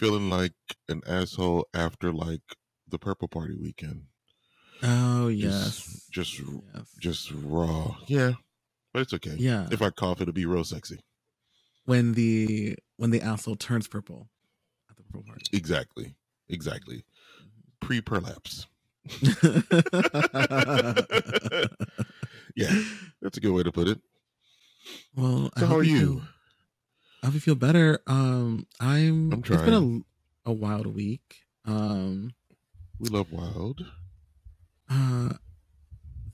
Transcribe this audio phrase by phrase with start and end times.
[0.00, 0.54] feeling like
[0.88, 2.40] an asshole after like
[2.88, 4.04] the purple party weekend.
[4.82, 6.08] Oh yes.
[6.10, 6.42] Just just,
[6.74, 6.86] yes.
[6.98, 7.96] just raw.
[8.06, 8.32] Yeah.
[8.92, 9.34] But it's okay.
[9.38, 9.68] Yeah.
[9.70, 11.00] If I cough it'll be real sexy.
[11.84, 14.28] when the when the asshole turns purple
[14.90, 15.44] at the purple party.
[15.52, 16.14] Exactly.
[16.48, 17.04] Exactly.
[17.80, 18.66] Pre prolapse.
[22.56, 22.82] Yeah.
[23.22, 24.00] That's a good way to put it.
[25.14, 25.96] well, I So how are you?
[25.96, 26.22] you?
[27.22, 28.00] I hope you feel better.
[28.06, 29.32] Um, I'm.
[29.32, 30.04] I'm It's been
[30.46, 31.42] a, a wild week.
[31.66, 32.32] Um,
[32.98, 33.84] We love wild.
[34.90, 35.30] uh,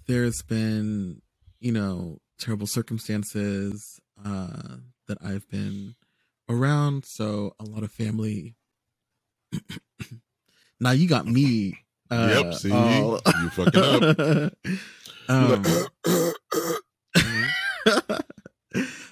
[0.06, 1.22] there's been
[1.58, 4.76] you know terrible circumstances uh
[5.08, 5.96] that I've been
[6.48, 7.04] around.
[7.04, 8.54] So a lot of family.
[10.80, 11.78] now you got me.
[12.08, 14.52] Uh, yep, see all- you fucking up.
[15.28, 15.64] um,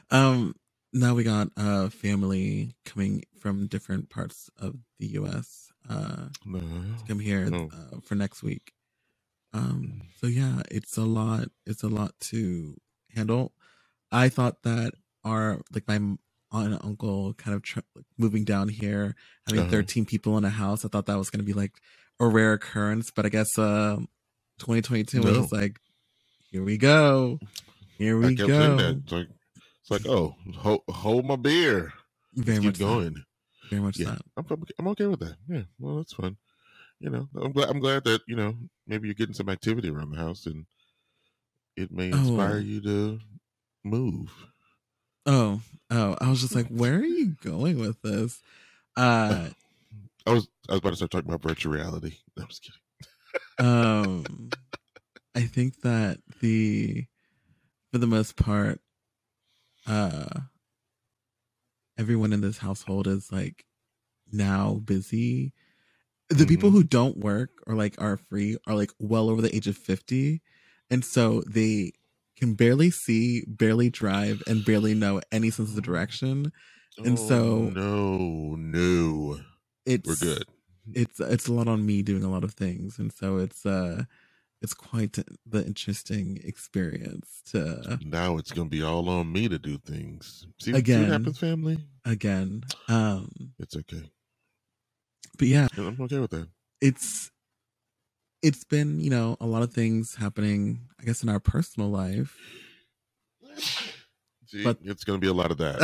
[0.10, 0.54] um
[0.94, 6.60] now we got uh family coming from different parts of the US uh no.
[6.60, 7.68] to come here Oh.
[7.72, 8.72] uh, for next week.
[9.52, 12.76] Um so yeah, it's a lot it's a lot to
[13.14, 13.52] handle.
[14.10, 14.92] I thought that
[15.24, 16.18] our like my aunt
[16.72, 17.80] and uncle kind of tr-
[18.16, 19.14] moving down here
[19.46, 19.70] having Uh-huh.
[19.70, 21.72] 13 people in a house, I thought that was going to be like
[22.20, 23.96] a rare occurrence, but I guess uh
[24.60, 25.58] 2022 was No.
[25.58, 25.80] like
[26.50, 27.40] here we go.
[27.98, 29.00] Here I we kept go.
[29.10, 29.28] Like,
[29.86, 31.92] it's like oh, hold, hold my beer.
[32.34, 32.84] Very Keep much that.
[32.84, 33.24] going.
[33.70, 34.22] Very much Yeah, that.
[34.36, 35.36] I'm, I'm okay with that.
[35.48, 36.36] Yeah, well, that's fun.
[37.00, 38.54] You know, I'm glad I'm glad that you know
[38.86, 40.64] maybe you're getting some activity around the house and
[41.76, 42.60] it may inspire Oh.
[42.60, 43.20] you to
[43.84, 44.32] move.
[45.26, 48.40] Oh, oh, I was just like, where are you going with this?
[48.96, 49.48] Uh
[50.26, 52.16] I was I was about to start talking about virtual reality.
[52.38, 53.68] I'm just kidding.
[53.68, 54.50] um
[55.34, 57.04] I think that the
[57.92, 58.80] for the most part
[59.86, 60.40] uh
[61.98, 63.64] everyone in this household is like
[64.32, 65.52] now busy.
[66.30, 66.72] The people Mhm.
[66.72, 70.42] who don't work or like are free are like well over the age of 50
[70.90, 71.92] and so they
[72.36, 76.52] can barely see, barely drive and barely know any sense of direction.
[77.04, 79.40] And Oh, so- no, no,
[79.86, 80.44] It's we're good.
[80.92, 84.04] it's it's a lot on me doing a lot of things and so it's uh
[84.64, 85.12] it's quite
[85.46, 90.46] the interesting experience to Now it's gonna be all on me to do things.
[90.60, 91.02] See, see Again.
[91.02, 91.78] what happens, family?
[92.06, 94.02] again um It's okay.
[95.38, 96.48] but yeah I'm okay with that.
[96.80, 97.30] it's
[98.42, 102.36] it's been you know a lot of things happening i guess in our personal life
[104.46, 105.78] See, But- it's gonna be a lot of that.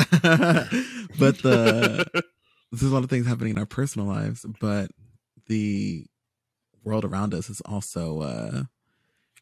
[1.18, 2.04] but the
[2.72, 4.90] there's a lot of things happening in our personal lives but
[5.48, 6.06] the
[6.84, 8.62] world around us is also uh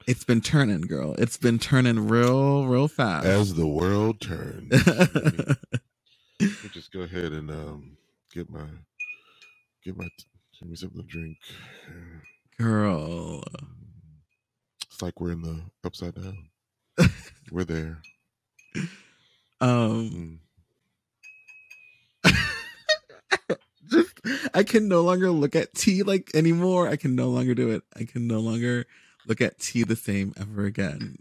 [0.07, 4.71] it's been turning girl it's been turning real real fast as the world turns.
[6.41, 7.97] Let me just go ahead and um
[8.33, 8.67] get my
[9.85, 10.09] get my
[10.59, 11.37] give me something to drink.
[12.59, 13.43] girl
[14.87, 16.49] It's like we're in the upside down.
[17.51, 17.99] we're there.
[19.61, 20.41] um
[22.25, 22.35] Mm.
[23.91, 24.21] just
[24.55, 26.89] I can no longer look at tea like anymore.
[26.89, 27.83] I can no longer do it.
[27.97, 28.87] I can no longer
[29.27, 31.19] look at tea the same ever again.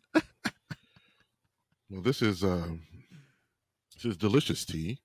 [1.89, 2.81] Well, this is um
[3.95, 4.99] this is delicious tea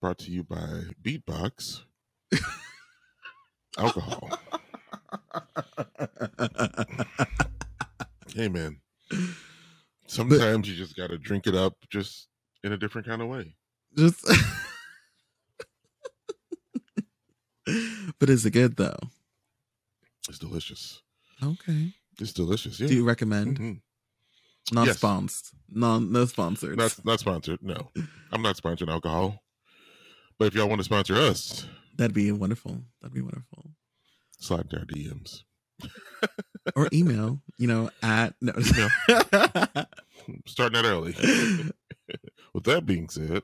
[0.00, 1.82] brought to you by Beatbox
[3.78, 4.30] alcohol.
[8.34, 8.80] Hey man,
[10.08, 12.26] sometimes you just got to drink it up just
[12.64, 13.54] in a different kind of way.
[13.96, 14.26] just
[18.18, 18.96] But is it good though?
[20.28, 21.02] It's delicious.
[21.42, 21.92] Okay.
[22.20, 22.78] It's delicious.
[22.80, 22.86] Yeah.
[22.88, 23.58] Do you recommend?
[23.58, 23.80] Mhm.
[24.72, 24.96] Non Yes.
[24.98, 25.58] sponsored.
[25.68, 26.76] Non no sponsored.
[26.78, 27.62] Not not sponsored.
[27.62, 27.90] No,
[28.32, 29.42] I'm not sponsoring alcohol.
[30.38, 31.66] But if y'all want to sponsor us,
[31.96, 32.82] That'd be wonderful.
[33.00, 33.70] That'd be wonderful.
[34.38, 35.42] slide into our DMs.
[36.74, 38.52] Or email, you know, at no
[40.46, 41.12] Starting that early.
[42.54, 43.42] With that being said,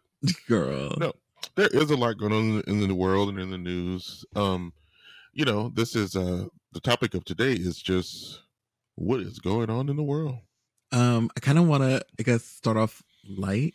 [0.49, 0.94] girl.
[0.99, 1.12] No.
[1.57, 4.25] There is a lot going on in the world and in the news.
[4.37, 4.73] Um,
[5.33, 8.41] you know, this is uh the topic of today is just
[8.97, 10.37] what is going on in the world.
[10.93, 13.75] Um, I kind of want to, I guess, start off light,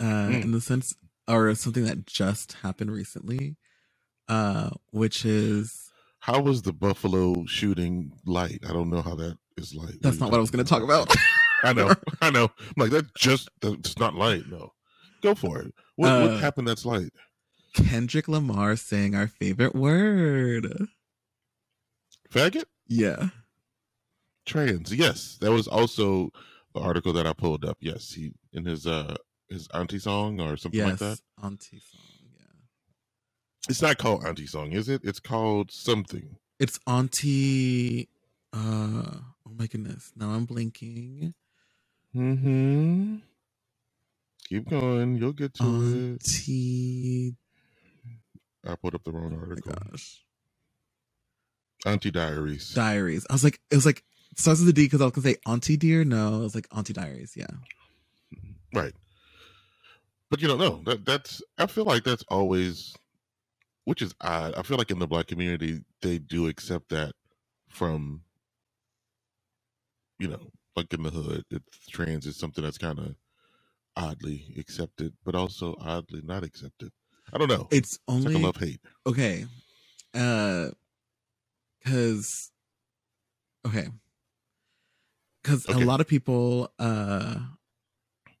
[0.00, 0.42] uh, Mm.
[0.44, 0.94] in the sense,
[1.28, 3.56] or something that just happened recently,
[4.28, 5.90] uh, which is
[6.20, 8.60] How was the Buffalo shooting light?
[8.68, 9.94] I don't know how that is light.
[10.02, 11.14] that's not what I was going to talk about.
[11.62, 12.44] I know, I know.
[12.60, 14.44] I'm like that just that's not light.
[14.48, 14.72] No,
[15.24, 15.74] go for it.
[15.96, 16.68] What, Uh, what happened?
[16.68, 17.12] That's light.
[17.74, 20.88] Kendrick Lamar saying our favorite word.
[22.30, 22.64] Faggot?
[22.86, 23.30] Yeah.
[24.46, 24.94] Trans.
[24.94, 25.38] Yes.
[25.40, 26.30] That was also
[26.74, 27.78] the article that I pulled up.
[27.80, 28.12] Yes.
[28.12, 29.16] He in his uh
[29.48, 30.88] his auntie song or something yes.
[30.90, 31.20] like that.
[31.42, 32.00] Auntie song.
[32.38, 33.68] Yeah.
[33.68, 35.00] It's not called auntie song, is it?
[35.04, 36.36] It's called something.
[36.60, 38.08] It's auntie.
[38.52, 39.20] Uh.
[39.46, 40.12] Oh my goodness.
[40.16, 41.34] Now I'm blinking.
[42.14, 43.16] Mm-hmm.
[44.54, 45.16] Keep going.
[45.16, 47.34] You'll get to Auntie.
[48.64, 48.70] it.
[48.70, 49.72] I put up the wrong Oh my article.
[49.90, 50.22] gosh.
[51.84, 52.72] Auntie Diaries.
[52.72, 53.26] Diaries.
[53.28, 54.04] I was like, it was like
[54.36, 56.04] starts with a D because I was gonna say Auntie Dear.
[56.04, 57.34] No, it was like Auntie Diaries.
[57.36, 57.48] Yeah.
[58.72, 58.92] Right.
[60.30, 62.94] But you don't know that that's I feel like that's always
[63.86, 64.54] which is odd.
[64.54, 67.14] I feel like in the black community they do accept that
[67.68, 68.22] from
[70.20, 73.16] you know, like in the hood, it's trans is something that's kind of
[73.96, 76.92] oddly accepted, but also oddly not accepted.
[77.32, 77.70] I don't know.
[77.70, 78.80] It's It's like only a love hate.
[79.06, 79.46] okay.
[80.14, 80.70] Uh,
[81.80, 82.50] because
[83.66, 83.88] okay,
[85.42, 85.74] because Okay.
[85.74, 87.40] a lot of people uh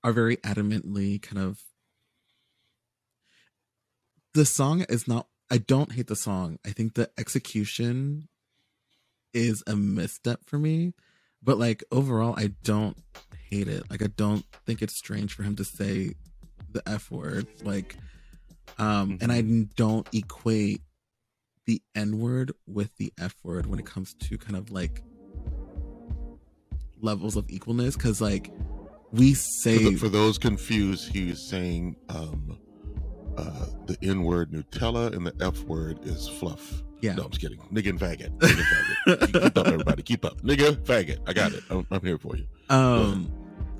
[0.02, 1.62] are very adamantly kind of
[4.34, 5.28] the song is not.
[5.50, 6.58] I don't hate the song.
[6.64, 8.28] I think the execution
[9.32, 10.94] is a misstep for me,
[11.42, 12.96] but like overall, I don't
[13.54, 13.84] hate it.
[13.90, 16.14] Like I don't think it's strange for him to say
[16.72, 17.46] the f word.
[17.62, 17.96] Like,
[18.78, 19.42] um, and I
[19.76, 20.82] don't equate
[21.66, 25.02] the N word with the F word when it comes to kind of like
[27.00, 27.98] levels of equalness.
[27.98, 28.50] Cause like
[29.12, 32.58] we For, say, the- for those confused, he's saying um
[33.36, 36.82] uh the N word Nutella and the F word is fluff.
[37.00, 37.58] yeah, No, I'm just kidding.
[37.72, 38.36] Nigga and faggot.
[38.38, 38.58] Nigga
[39.06, 39.42] and faggot.
[39.42, 40.02] Keep up, everybody.
[40.02, 40.40] Keep up.
[40.42, 41.18] Nigga, faggot.
[41.26, 41.62] I got it.
[41.70, 42.46] I'm, I'm here for you.
[42.70, 43.30] um,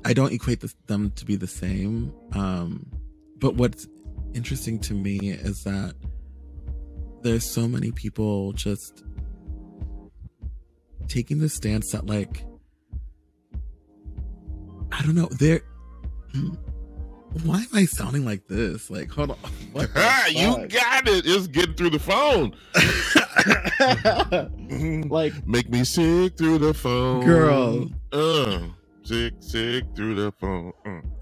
[0.05, 2.13] I don't equate this, them to be the same.
[2.33, 2.85] Um,
[3.39, 3.87] but what's
[4.35, 5.95] interesting to me is that
[7.23, 9.03] there's so many people just
[11.07, 12.45] taking the stance that like
[14.91, 15.61] I don't know, they're
[17.43, 18.89] why am I sounding like this?
[18.89, 19.37] Like, hold on.
[19.73, 19.99] What the
[20.29, 21.25] you got it.
[21.25, 22.55] It's getting through the phone.
[25.09, 27.25] like, Make me sick through the phone.
[27.25, 27.89] Girl.
[28.13, 28.59] Uh,
[29.05, 30.73] sick, sick through the phone.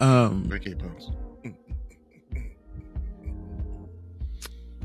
[0.01, 1.11] Uh, um, Ricky Bones.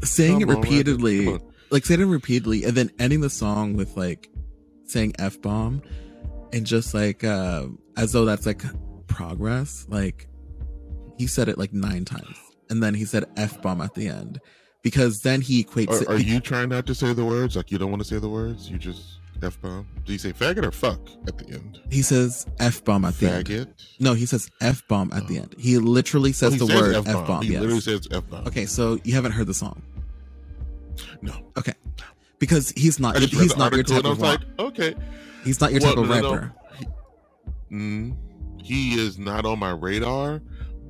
[0.05, 1.39] saying it Come on, repeatedly,
[1.71, 4.29] like saying it repeatedly, and then ending the song with like
[4.85, 5.83] saying f bomb,
[6.53, 7.67] and just like uh,
[7.97, 8.62] as though that's like
[9.06, 9.87] progress.
[9.89, 10.29] Like
[11.17, 12.37] he said it like nine times,
[12.71, 14.41] and then he said f bomb at the end,
[14.83, 16.09] because then he equates it.
[16.09, 17.56] Are, are you trying not to say the words?
[17.56, 18.71] Like you don't want to say the words?
[18.71, 19.87] You just F bomb?
[20.05, 21.81] Do you say faggot or fuck at the end?
[21.90, 23.46] he says f bomb at the end.
[23.46, 23.69] Faggot?
[24.00, 25.55] No, he says f bomb at the end.
[25.58, 27.43] He literally says Oh, he the says word F-bomb.
[27.43, 27.61] He Yes.
[27.61, 28.46] literally says F bomb.
[28.49, 29.81] Okay, so you haven't heard the song
[31.23, 31.35] No.
[31.56, 31.75] Okay.
[32.38, 33.17] Because he's not.
[33.17, 34.94] I just read He's not your type of like, okay.
[35.44, 36.34] He's not your Well, type of no, no, no.
[36.34, 36.55] rapper.
[37.72, 38.17] Mm,
[38.63, 40.41] he is not on my radar,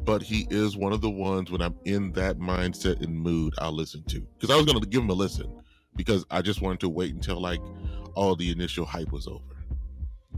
[0.05, 3.73] but he is one of the ones when I'm in that mindset and mood, I'll
[3.73, 4.21] listen to.
[4.39, 5.51] Because I was going to give him a listen
[5.97, 7.61] because I just wanted to wait until like
[8.19, 9.55] all the initial hype was over.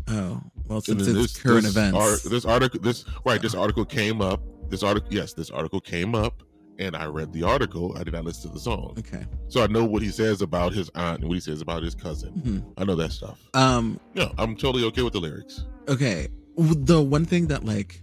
[0.08, 1.96] Oh well, since it's current this events.
[1.98, 4.40] ar- this article, this right, this article came up.
[4.68, 6.42] This article, yes, this article came up,
[6.78, 7.96] and I read the article.
[7.98, 9.24] I did not listen to the song, okay.
[9.48, 11.94] so I know what he says about his aunt and what he says about his
[11.94, 12.32] cousin.
[12.46, 12.72] Mhm.
[12.76, 13.38] I know that stuff.
[13.54, 13.98] Um.
[14.14, 15.64] Yeah, I'm totally okay with the lyrics.
[15.88, 16.28] Okay.
[16.56, 18.02] The one thing that like,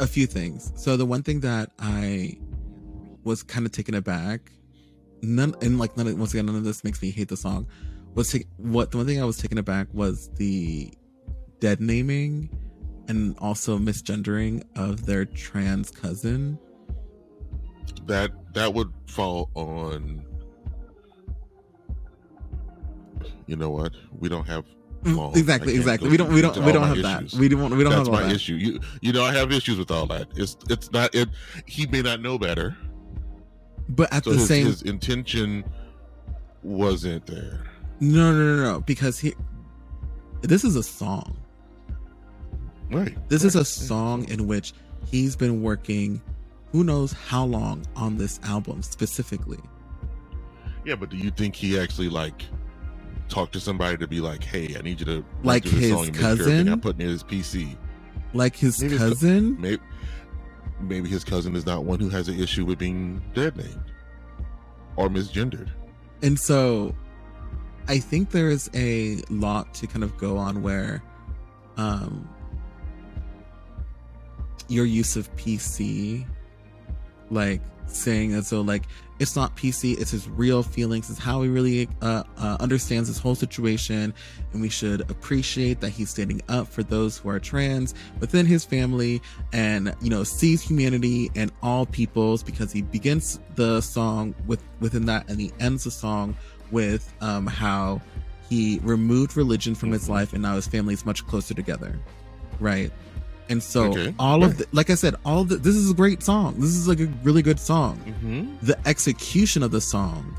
[0.00, 0.72] a few things.
[0.76, 2.38] So the one thing that I
[3.24, 4.50] was kind of taken aback,
[5.22, 7.66] none and like none of, once again none of this makes me hate the song.
[8.14, 10.92] Was take, what the one thing I was taken aback was the
[11.60, 12.50] dead naming
[13.08, 16.58] and also misgendering of their trans cousin.
[18.06, 20.24] That that would fall on.
[23.46, 23.92] You know what?
[24.18, 24.64] We don't have
[25.04, 26.08] mm, Well, exactly, exactly.
[26.08, 27.32] We don't, we don't, we don't have that.
[27.34, 28.34] We don't, we don't That's have all my that.
[28.34, 28.54] issue.
[28.54, 30.28] You you know I have issues with all that.
[30.36, 31.28] It's it's not it.
[31.66, 32.76] He may not know better,
[33.88, 35.64] But at so the his, same, his intention
[36.62, 37.64] wasn't there.
[38.00, 39.34] No, no, no, no, because he,
[40.42, 41.36] this is a song.
[42.90, 43.16] Right.
[43.28, 44.72] This is a song in which
[45.06, 46.20] he's been working
[46.72, 49.60] who knows how long on this album specifically.
[50.84, 52.44] Yeah, but do you think he actually like
[53.28, 56.06] talked to somebody to be like, "Hey, I need you to Like this his song
[56.06, 56.68] and make sure cousin?
[56.68, 57.76] I'm putting in his PC."
[58.32, 59.60] Like his Maybe cousin?
[59.60, 59.82] Maybe
[60.80, 63.92] maybe his cousin is not one who has an issue with being dead named
[64.96, 65.68] or misgendered.
[66.22, 66.94] And so
[67.90, 71.02] I think there is a lot to kind of go on where
[71.76, 72.28] um
[74.68, 76.24] your use of PC
[77.30, 78.84] like saying as though like
[79.18, 83.18] it's not PC, it's his real feelings, it's how he really uh, uh, understands this
[83.18, 84.14] whole situation,
[84.52, 88.64] and we should appreciate that he's standing up for those who are trans within his
[88.64, 89.20] family,
[89.52, 95.04] and you know sees humanity and all peoples because he begins the song with within
[95.04, 96.34] that, and he ends the song
[96.70, 98.00] with um, how
[98.48, 101.98] he removed religion from his life, and now his family is much closer together,
[102.58, 102.90] right?
[103.48, 104.14] And so Okay.
[104.18, 106.54] all of the, like I said, all the this is a great song.
[106.58, 107.98] This is like a really good song.
[108.06, 108.66] Mm-hmm.
[108.66, 110.36] The execution of the song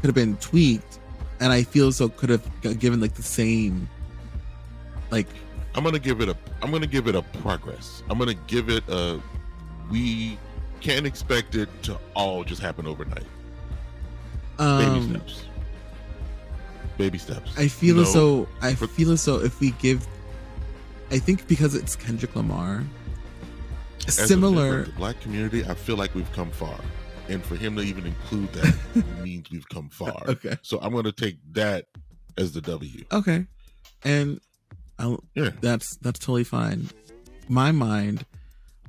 [0.00, 0.98] could have been tweaked,
[1.40, 2.44] and I feel so could have
[2.80, 3.88] given like the same,
[5.10, 5.26] like
[5.74, 6.36] I'm gonna give it a.
[6.62, 8.02] I'm gonna give it a progress.
[8.10, 9.20] I'm gonna give it a.
[9.90, 10.38] We
[10.80, 13.24] can't expect it to all just happen overnight.
[14.58, 15.44] Baby um, steps.
[16.96, 17.52] Baby steps.
[17.56, 20.06] I feel You as though I for- feel as though if we give,
[21.10, 22.82] I think because it's Kendrick Lamar,
[24.06, 24.62] as similar.
[24.64, 26.78] member of the black community, I feel like we've come far,
[27.28, 30.22] and for him to even include that means we've come far.
[30.26, 30.56] Okay.
[30.62, 31.86] So I'm gonna take that
[32.36, 33.04] as the W.
[33.12, 33.46] Okay,
[34.04, 34.40] and
[34.98, 35.50] I'll, Yeah.
[35.60, 36.88] that's that's totally fine.
[37.48, 38.26] My mind,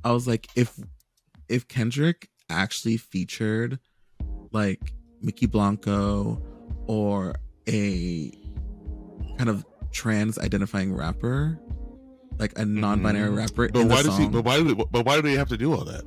[0.03, 0.79] I was like, if
[1.47, 3.77] if Kendrick actually featured
[4.51, 6.41] like Mykki Blanco
[6.87, 7.35] or
[7.67, 8.31] a
[9.37, 11.59] kind of trans identifying rapper,
[12.37, 13.37] like a non-binary Mhm.
[13.37, 14.27] rapper But why does he?
[14.27, 14.57] But why?
[14.61, 16.03] Do, but why do they have to do all that?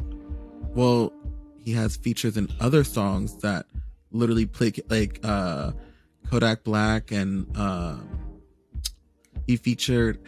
[0.74, 1.12] well,
[1.58, 3.66] he has features in other songs that
[4.10, 5.72] literally play like uh
[6.30, 8.08] Kodak Black and um
[9.46, 10.18] he featured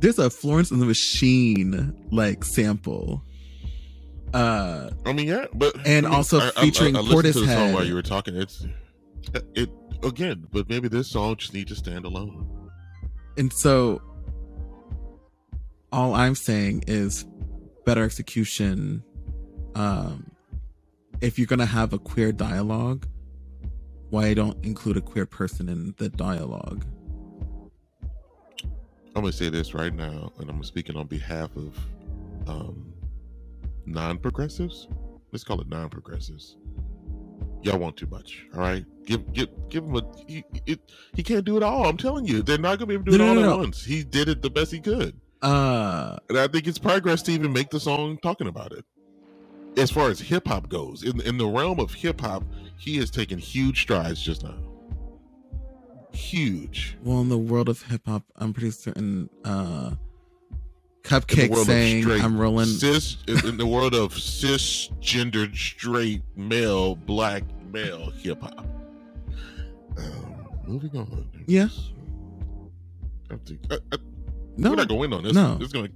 [0.00, 3.22] there's a Florence and the Machine like sample.
[4.34, 7.34] Uh I mean, yeah, but And I mean, also I- I- featuring I, I, listened
[7.34, 7.54] to the Portishead.
[7.54, 8.36] song while you were talking.
[8.36, 8.64] It's
[9.54, 9.70] it
[10.02, 12.46] again, but maybe this song just needs to stand alone.
[13.36, 14.00] and so
[15.92, 17.26] all I'm saying is
[17.84, 19.02] better execution
[19.74, 20.30] um
[21.20, 23.06] if you're gonna have a queer dialogue,
[24.10, 26.84] why don't include a queer person in the dialogue?
[29.14, 31.76] I'm gonna say this right now, and I'm speaking on behalf of
[32.48, 32.89] um,
[33.86, 34.88] non-progressives.
[35.32, 36.56] Let's call it non-progressives.
[37.62, 38.84] Y'all want too much, all right?
[39.04, 40.80] Give give give him a he, it,
[41.14, 41.86] he can't do it all.
[41.86, 43.46] I'm telling you, they're not gonna be able to do No, it all no, at
[43.46, 43.56] no.
[43.58, 43.84] once.
[43.84, 47.52] He did it the best he could, Uh and I think it's progress to even
[47.52, 48.84] make the song talking about it.
[49.76, 52.44] As far as hip hop goes, in in the realm of hip hop,
[52.78, 54.56] he has taken huge strides just now.
[56.12, 56.96] Huge.
[57.04, 59.92] well in the world of hip hop, I'm pretty certain uh
[61.02, 67.42] Cupcake saying straight I'm rolling cis in in the world of cisgendered straight male black
[67.72, 68.66] male hip hop.
[69.96, 71.28] Um, moving on.
[71.46, 71.68] Yeah.
[73.30, 73.98] I think I, I,
[74.56, 75.32] No we're not gonna win on this.
[75.32, 75.58] No.
[75.60, 75.88] It's gonna.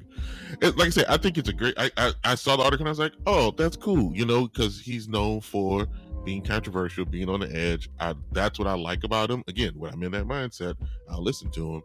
[0.62, 1.74] It, like I said, I think it's a great.
[1.76, 4.12] I, I I saw the article and I was like, oh, that's cool.
[4.14, 5.86] You know, because he's known for
[6.24, 7.90] being controversial, being on the edge.
[8.00, 9.44] I that's what I like about him.
[9.48, 10.76] Again, when I'm in that mindset,
[11.10, 11.82] I'll listen to him,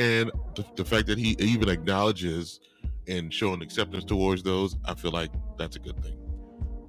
[0.00, 2.58] and the, the fact that he even acknowledges
[3.06, 6.16] and showing acceptance towards those, I feel like that's a good thing.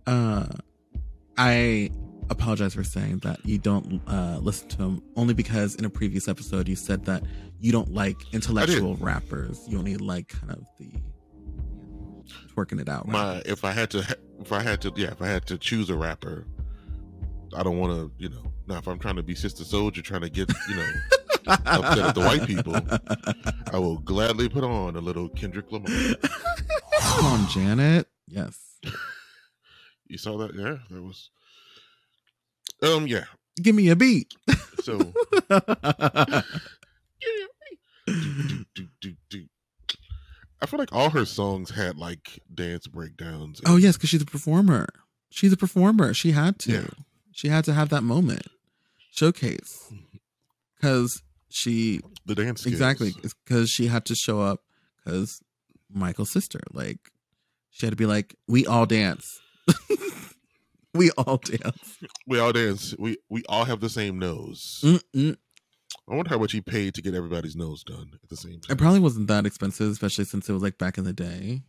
[0.07, 0.47] uh
[1.37, 1.89] I
[2.29, 6.29] apologize for saying that you don't uh listen to him only because in a previous
[6.29, 7.23] episode you said that
[7.59, 9.59] you don't like intellectual rappers.
[9.67, 10.89] You only like kind of the
[12.55, 13.07] twerking it out.
[13.07, 15.89] My if I had to if I had to yeah if I had to choose
[15.89, 16.47] a rapper,
[17.55, 20.21] I don't want to you know now if I'm trying to be Sister Soldier trying
[20.21, 20.89] to get you know
[21.47, 22.75] upset at the white people.
[23.73, 25.89] I will gladly put on a little Kendrick Lamar.
[26.99, 28.07] Come on, Janet.
[28.27, 28.57] Yes.
[30.07, 30.53] You saw that?
[30.55, 31.29] Yeah, that was.
[32.81, 33.07] Um.
[33.07, 33.25] Yeah.
[33.61, 34.33] Give me a beat.
[34.83, 35.13] So.
[40.63, 43.61] I feel like all her songs had like dance breakdowns.
[43.65, 44.87] oh yes, because she's a performer.
[45.29, 46.13] She's a performer.
[46.13, 46.71] She had to.
[46.71, 46.87] Yeah.
[47.31, 48.45] She had to have that moment,
[49.11, 49.91] showcase,
[50.75, 52.73] because she the dance skills.
[52.73, 53.13] exactly
[53.45, 54.61] because she had to show up
[55.03, 55.41] because
[55.93, 56.59] Michael's sister.
[56.73, 56.99] Like
[57.71, 59.39] she had to be like, we all dance.
[60.93, 61.97] we all dance.
[62.27, 62.95] We all dance.
[62.99, 64.81] We we all have the same nose.
[64.83, 65.37] Mm-mm.
[66.09, 68.71] I wonder how much he paid to get everybody's nose done at the same time.
[68.75, 71.61] It probably wasn't that expensive, especially since it was like back in the day.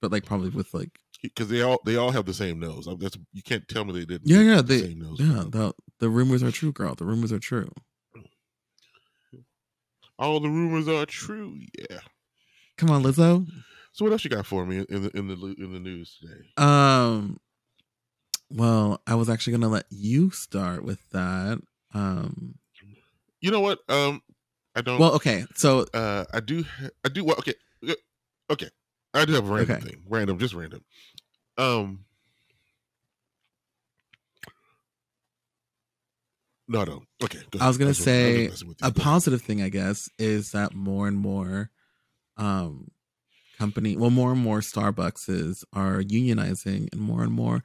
[0.00, 0.90] But like probably with like
[1.22, 2.86] because they all they all have the same nose.
[2.86, 4.28] Like, That's you can't tell me they didn't.
[4.28, 5.16] yeah yeah the they same nose.
[5.18, 6.94] yeah the the rumors are true, girl.
[6.94, 7.70] The rumors are true.
[10.18, 11.60] All the rumors are true.
[11.90, 11.98] Yeah.
[12.78, 13.46] Come on, Lizzo.
[13.92, 16.40] So what else you got for me in the in the in the news today?
[16.56, 17.38] Um,
[18.50, 21.60] well, I was actually gonna let you start with that.
[21.94, 22.56] Um,
[23.40, 23.78] You know what?
[23.88, 24.22] Um,
[24.74, 24.98] I don't.
[24.98, 26.64] well, okay, so uh, I do.
[27.04, 27.24] I do.
[27.24, 27.54] Well, okay.
[27.88, 27.94] uh,
[28.50, 28.68] Okay.
[29.14, 29.84] I do have a random Okay.
[29.88, 30.02] thing.
[30.08, 30.84] Random, just random.
[31.58, 32.04] Um,
[36.68, 37.06] No, I don't.
[37.22, 37.38] Okay.
[37.60, 38.50] I was gonna That's say,
[38.82, 41.70] a positive thing i guess is that more and more
[42.36, 42.90] um
[43.58, 47.62] company well more and more starbuckses are unionizing and more and more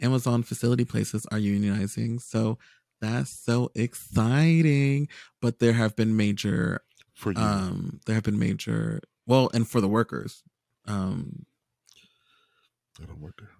[0.00, 2.58] amazon facility places are unionizing so
[3.00, 5.06] that's so exciting
[5.42, 6.80] but there have been major
[7.14, 7.38] for you.
[7.42, 10.42] um there have been major well and for the workers
[10.86, 11.44] um
[13.02, 13.50] I don't work there.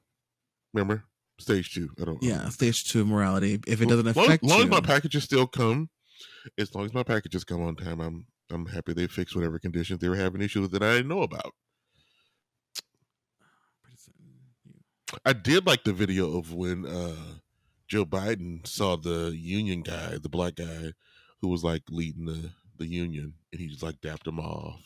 [0.72, 1.04] Remember
[1.38, 1.90] stage two.
[2.00, 2.22] I don't.
[2.22, 5.24] Yeah stage two morality if it doesn't long- affect As long you as my packages
[5.24, 5.88] still come,
[6.58, 10.00] as long as my packages come on time, I'm I'm happy they fixed whatever conditions
[10.00, 11.54] they were having issues that I didn't know about.
[15.24, 17.16] I did like the video of when uh
[17.86, 20.92] Joe Biden saw the union guy, the black guy
[21.40, 24.80] who was like leading the the union, and he just like dapped him off.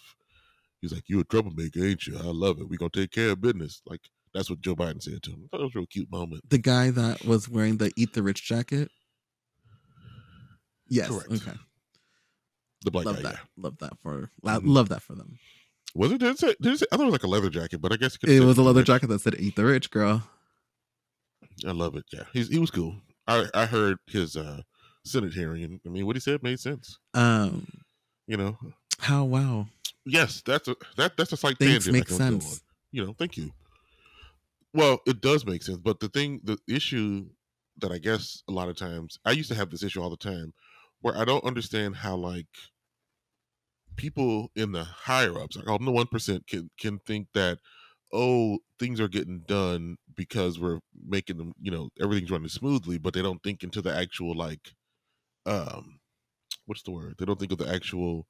[0.82, 2.16] He's like, "You a troublemaker, ain't you?
[2.18, 2.68] I love it.
[2.68, 4.02] We gonna take care of business." Like
[4.38, 5.42] that's what Joe Biden said to him.
[5.44, 6.48] I thought it was a real cute moment.
[6.48, 8.90] the guy that was wearing the eat the rich jacket
[10.88, 11.30] yes Correct.
[11.32, 11.58] okay
[12.84, 13.22] The black love guy.
[13.22, 13.38] that yeah.
[13.56, 14.60] love that for Mhm.
[14.64, 15.38] love that for them
[15.94, 16.18] Was it?
[16.18, 16.54] Did it say?
[16.60, 16.86] Did it say?
[16.92, 18.62] I thought it was like a leather jacket, but I guess could it was a
[18.62, 18.86] leather rich.
[18.86, 20.22] jacket that said eat the rich girl
[21.66, 22.04] I love it.
[22.12, 22.94] Yeah, he's he was cool.
[23.26, 24.62] I I heard his uh
[25.04, 26.98] Senate hearing, and I mean, what he said made sense.
[27.14, 27.66] um
[28.26, 28.58] You know,
[29.00, 29.66] how wow
[30.06, 31.96] yes, that's a that that's a slight things tangent.
[31.96, 32.40] I make can go on.
[32.40, 33.52] sense You know, thank you.
[34.72, 37.30] Well, it does make sense, but the thing, the issue
[37.78, 40.16] that I guess a lot of times I used to have this issue all the
[40.16, 40.52] time,
[41.00, 42.46] where I don't understand how like
[43.96, 47.58] people in the higher ups, like I'm the one percent, can can think that
[48.12, 53.14] oh things are getting done because we're making them, you know, everything's running smoothly, but
[53.14, 54.72] they don't think into the actual like,
[55.46, 56.00] um,
[56.66, 57.16] what's the word?
[57.18, 58.26] They don't think of the actual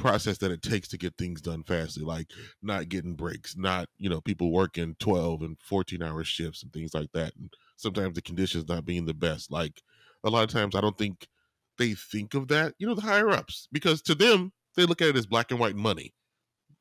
[0.00, 2.26] process that it takes to get things done fastly like
[2.62, 6.94] not getting breaks not you know people working 12 and 14 hour shifts and things
[6.94, 9.82] like that and sometimes the conditions not being the best like
[10.24, 11.28] a lot of times i don't think
[11.78, 15.08] they think of that you know the higher ups because to them they look at
[15.08, 16.14] it as black and white money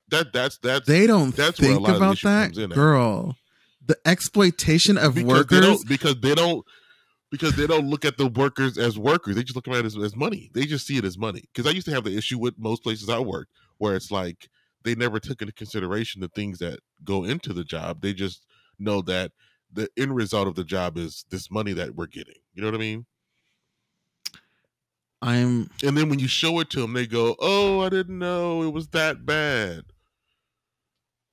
[0.10, 2.75] that that's that's they don't That's think lot of the about that comes in at.
[2.75, 3.36] girl
[3.86, 6.65] the exploitation of because they workers don't because they don't
[7.31, 9.35] because they don't look at the workers as workers.
[9.35, 10.49] They just look at it as, as money.
[10.53, 11.43] They just see it as money.
[11.53, 14.49] Because I used to have the issue with most places I worked where it's like
[14.83, 18.01] they never took into consideration the things that go into the job.
[18.01, 18.45] They just
[18.77, 19.31] know that
[19.71, 22.35] the end result of the job is this money that we're getting.
[22.53, 23.05] You know what I mean?
[25.21, 28.63] i'm And then when you show it to them, they go, "Oh, I didn't know
[28.63, 29.83] it was that bad."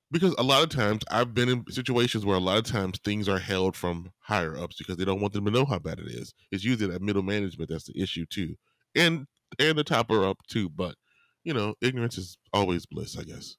[0.09, 3.27] Because a lot of times I've been in situations where a lot of times things
[3.27, 6.07] are held from higher ups because they don't want them to know how bad it
[6.07, 6.33] is.
[6.51, 8.55] It's usually that middle management that's the issue too,
[8.95, 9.27] and
[9.59, 10.69] and the topper up too.
[10.69, 10.95] But
[11.43, 13.57] you know, ignorance is always bliss, I guess.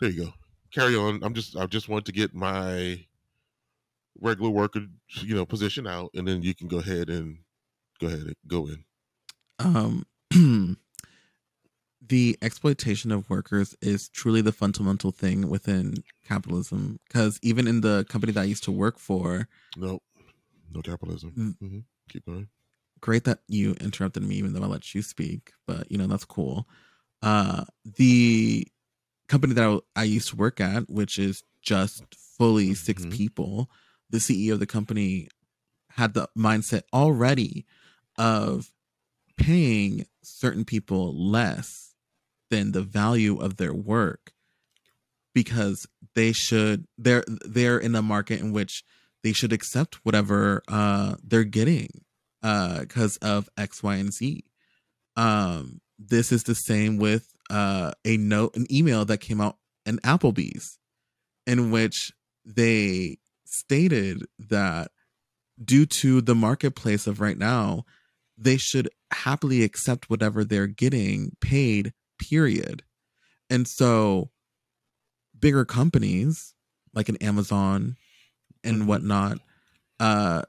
[0.00, 0.32] There you go.
[0.72, 1.22] Carry on.
[1.22, 3.06] I'm just I just want to get my
[4.20, 4.80] regular worker,
[5.22, 7.38] you know, position out, and then you can go ahead and
[8.00, 8.84] go ahead and go in.
[9.58, 10.04] um
[12.08, 18.04] the exploitation of workers is truly the fundamental thing within capitalism because even in the
[18.08, 20.00] company that i used to work for No,
[20.72, 21.32] no capitalism.
[21.36, 21.58] Mm.
[21.58, 21.78] hmm
[22.10, 22.48] Keep going.
[23.00, 26.24] great that you interrupted me even though i let you speak but you know that's
[26.24, 26.68] cool
[27.22, 28.66] uh the
[29.28, 29.64] company that
[29.96, 32.04] i, I used to work at which is just
[32.38, 33.10] fully 6 Mhm.
[33.10, 33.70] people
[34.10, 35.28] the ceo of the company
[35.90, 37.66] had the mindset already
[38.18, 38.70] of
[39.36, 41.85] paying certain people less
[42.50, 44.32] than the value of their work
[45.34, 48.84] because they should they're they're in a market in which
[49.22, 51.88] they should accept whatever uh they're getting
[52.42, 54.44] uh because of x y and z.
[55.16, 59.98] Um this is the same with uh a note an email that came out in
[59.98, 60.78] applebee's
[61.46, 62.12] in which
[62.44, 64.90] they stated that
[65.62, 67.84] due to the marketplace of right now
[68.38, 72.82] they should happily accept whatever they're getting paid period
[73.50, 74.30] and so
[75.38, 76.54] bigger companies
[76.94, 77.96] like an amazon
[78.64, 78.86] and Mhm.
[78.86, 79.38] whatnot
[80.00, 80.42] uh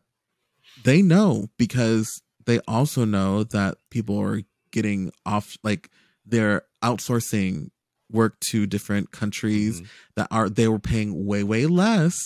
[0.83, 5.89] they know because they also know that people are getting off like
[6.25, 7.69] they're outsourcing
[8.11, 9.87] work to different countries Mhm.
[10.15, 12.17] that are they were paying way way less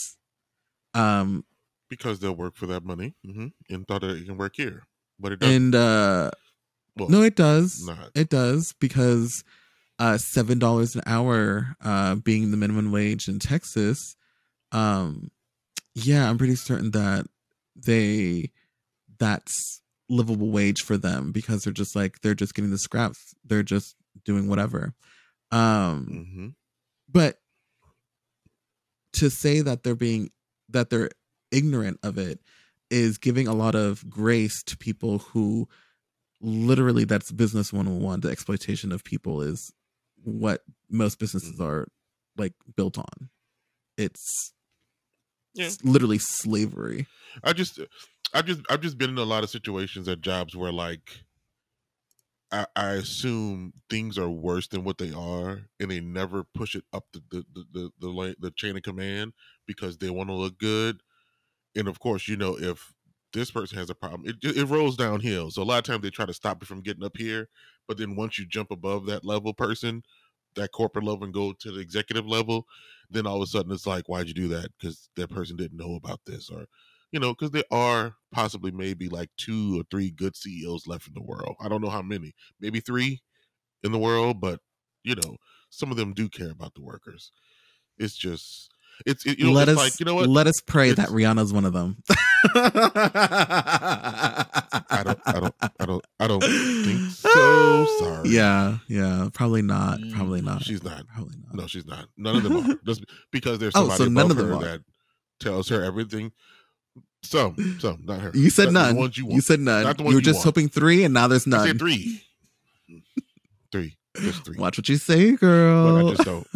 [0.93, 1.43] um
[1.89, 4.84] Because they'll work for that money hmm and thought that it can work here.
[5.19, 5.56] But it doesn't.
[5.56, 6.32] and uh
[6.97, 7.82] well, no it does.
[7.86, 8.12] not.
[8.15, 9.43] it does because
[9.99, 14.15] uh seven dollars an hour uh being the minimum wage in texas
[14.71, 15.30] um
[15.95, 17.25] yeah i'm pretty certain that
[17.75, 18.51] they
[19.19, 23.34] that's livable wage for them because they're just like they're just getting the scraps.
[23.45, 24.93] They're just doing whatever.
[25.51, 26.47] Um hmm
[27.10, 27.39] but
[29.13, 30.32] to say that they're being
[30.69, 31.10] that they're
[31.51, 32.39] ignorant of it
[32.89, 35.67] is giving a lot of grace to people who
[36.41, 39.73] literally that's business 101 the exploitation of people is
[40.23, 41.62] what most businesses Mhm.
[41.62, 41.88] are
[42.38, 43.30] like built on
[43.97, 44.54] it's,
[45.54, 45.73] Yeah.
[45.73, 47.08] it's literally slavery
[47.43, 47.80] I just,
[48.34, 51.23] I just, I've just been in a lot of situations at jobs where like,
[52.51, 56.84] I, I assume things are worse than what they are, and they never push it
[56.91, 59.34] up the the the the, the, the chain of command
[59.65, 61.01] because they want to look good.
[61.75, 62.93] And of course, you know if
[63.34, 65.52] this person has a problem, it it rolls downhill.
[65.52, 67.48] So a lot of times they try to stop it from getting up here,
[67.88, 70.04] but then once you jump above that level person,
[70.56, 72.65] that corporate level, and go to the executive level,
[73.10, 74.70] then all of a sudden it's like, why'd you do that?
[74.80, 76.65] Because that person didn't know about this, or
[77.12, 81.13] you know, because there are possibly maybe like two or three good CEOs left in
[81.13, 81.56] the world.
[81.62, 83.22] I don't know how many, maybe three
[83.84, 84.60] in the world, but
[85.04, 85.36] you know,
[85.70, 87.32] some of them do care about the workers.
[87.98, 88.70] It's just,
[89.06, 90.30] it's it, you know, let it's us like you know what?
[90.30, 91.98] let us pray that It's- rihanna's one of them
[94.93, 97.86] I don't, I don't, I don't, I don't think so.
[97.99, 98.30] Sorry.
[98.30, 101.08] yeah yeah probably not probably Mm, not She's not.
[101.08, 102.08] probably not No, she's not.
[102.17, 102.75] None of them are.
[102.86, 104.62] Just because there's Oh, somebody so none of them are.
[104.63, 104.82] that
[105.39, 106.32] tells her everything.
[107.23, 108.32] Some, some, not her.
[108.34, 110.45] you said That's none you you, said none Not the you were you just want.
[110.45, 112.21] hoping three and now there's I none said three.
[113.71, 113.95] Three.
[114.17, 114.58] Just three.
[114.58, 116.47] watch what you say But I girl just don't.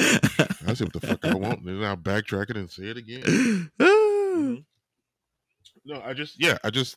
[0.00, 3.70] I what the fuck I want, and then I'll backtrack it and say it again.
[4.38, 4.64] Mhm.
[5.84, 6.96] No, I just, yeah, I just,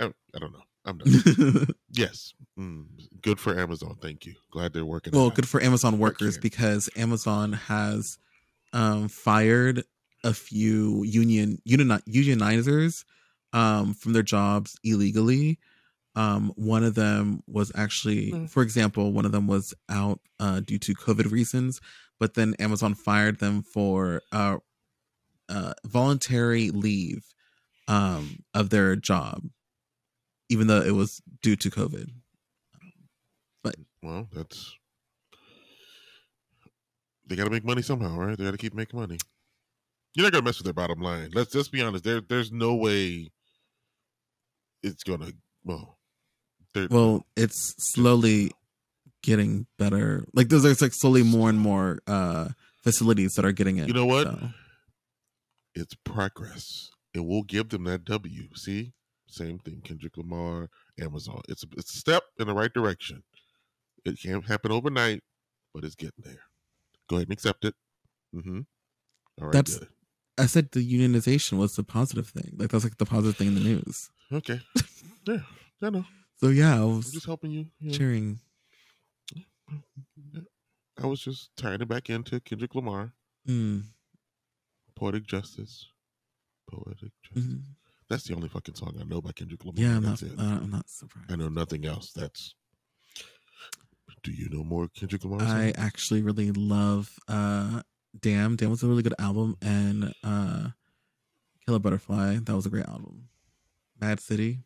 [0.00, 0.62] I, I don't know.
[0.84, 1.66] I'm done.
[1.92, 2.86] yes, mm,
[3.20, 3.96] good for Amazon.
[4.00, 4.34] Thank you.
[4.50, 5.12] Glad they're working.
[5.12, 5.34] well out.
[5.34, 8.18] good for amazon workers because amazon has
[8.72, 9.84] um fired
[10.24, 13.04] a few union union unionizers
[13.52, 15.58] um from their jobs illegally
[16.16, 18.48] um one of them was actually Mm.
[18.50, 21.80] for example one of them was out uh due to covid reasons
[22.18, 24.56] but then amazon fired them for uh
[25.50, 27.22] uh voluntary leave
[27.88, 29.42] um of their job
[30.48, 32.08] even though it was due to covid
[33.62, 34.76] But Well, that's
[37.26, 38.36] they got to make money somehow, right?
[38.36, 39.18] They got to keep making money.
[40.14, 41.30] You're not gonna mess with their bottom line.
[41.32, 42.02] Let's just be honest.
[42.02, 43.30] There, there's no way
[44.82, 45.30] it's gonna.
[45.64, 45.98] Well,
[46.90, 48.52] well it's slowly
[49.22, 52.48] getting better like there's, there's like slowly more and more uh
[52.82, 54.26] facilities that are getting it You know what?
[54.26, 54.48] so.
[55.74, 58.48] It's progress, and we'll give them that W.
[58.54, 58.92] See,
[59.28, 59.80] same thing.
[59.84, 60.68] Kendrick Lamar,
[61.00, 61.40] Amazon.
[61.48, 63.22] It's a, it's a step in the right direction.
[64.04, 65.22] It can't happen overnight,
[65.74, 66.42] but it's getting there.
[67.08, 67.74] Go ahead and accept it.
[68.34, 68.60] Mm-hmm.
[69.40, 69.52] All right.
[69.52, 69.88] That's- good.
[70.38, 73.54] i said the unionization was the positive thing like that's like the positive thing in
[73.56, 74.60] the news Okay.
[75.26, 75.40] yeah,
[75.82, 76.04] I know.
[76.36, 77.66] so yeah i I'm was just helping you.
[77.80, 77.98] you know.
[77.98, 78.38] cheering
[81.02, 83.12] I was just tying it back into Kendrick Lamar,
[83.48, 83.82] mm,
[85.00, 85.88] Poetic Justice.
[86.70, 87.44] Poetic Justice.
[87.52, 87.62] mhm.
[88.08, 89.82] That's the only fucking song I know by Kendrick Lamar.
[89.82, 92.12] yeah i'm not uh, i'm not surprised I know nothing else.
[92.12, 92.54] That's.
[94.22, 95.40] Do you know more Kendrick Lamar?
[95.42, 97.82] i actually really love uh
[98.20, 100.68] damn damn was a really good album and uh
[101.64, 103.28] killer butterfly that was a great album
[104.00, 104.58] Mad city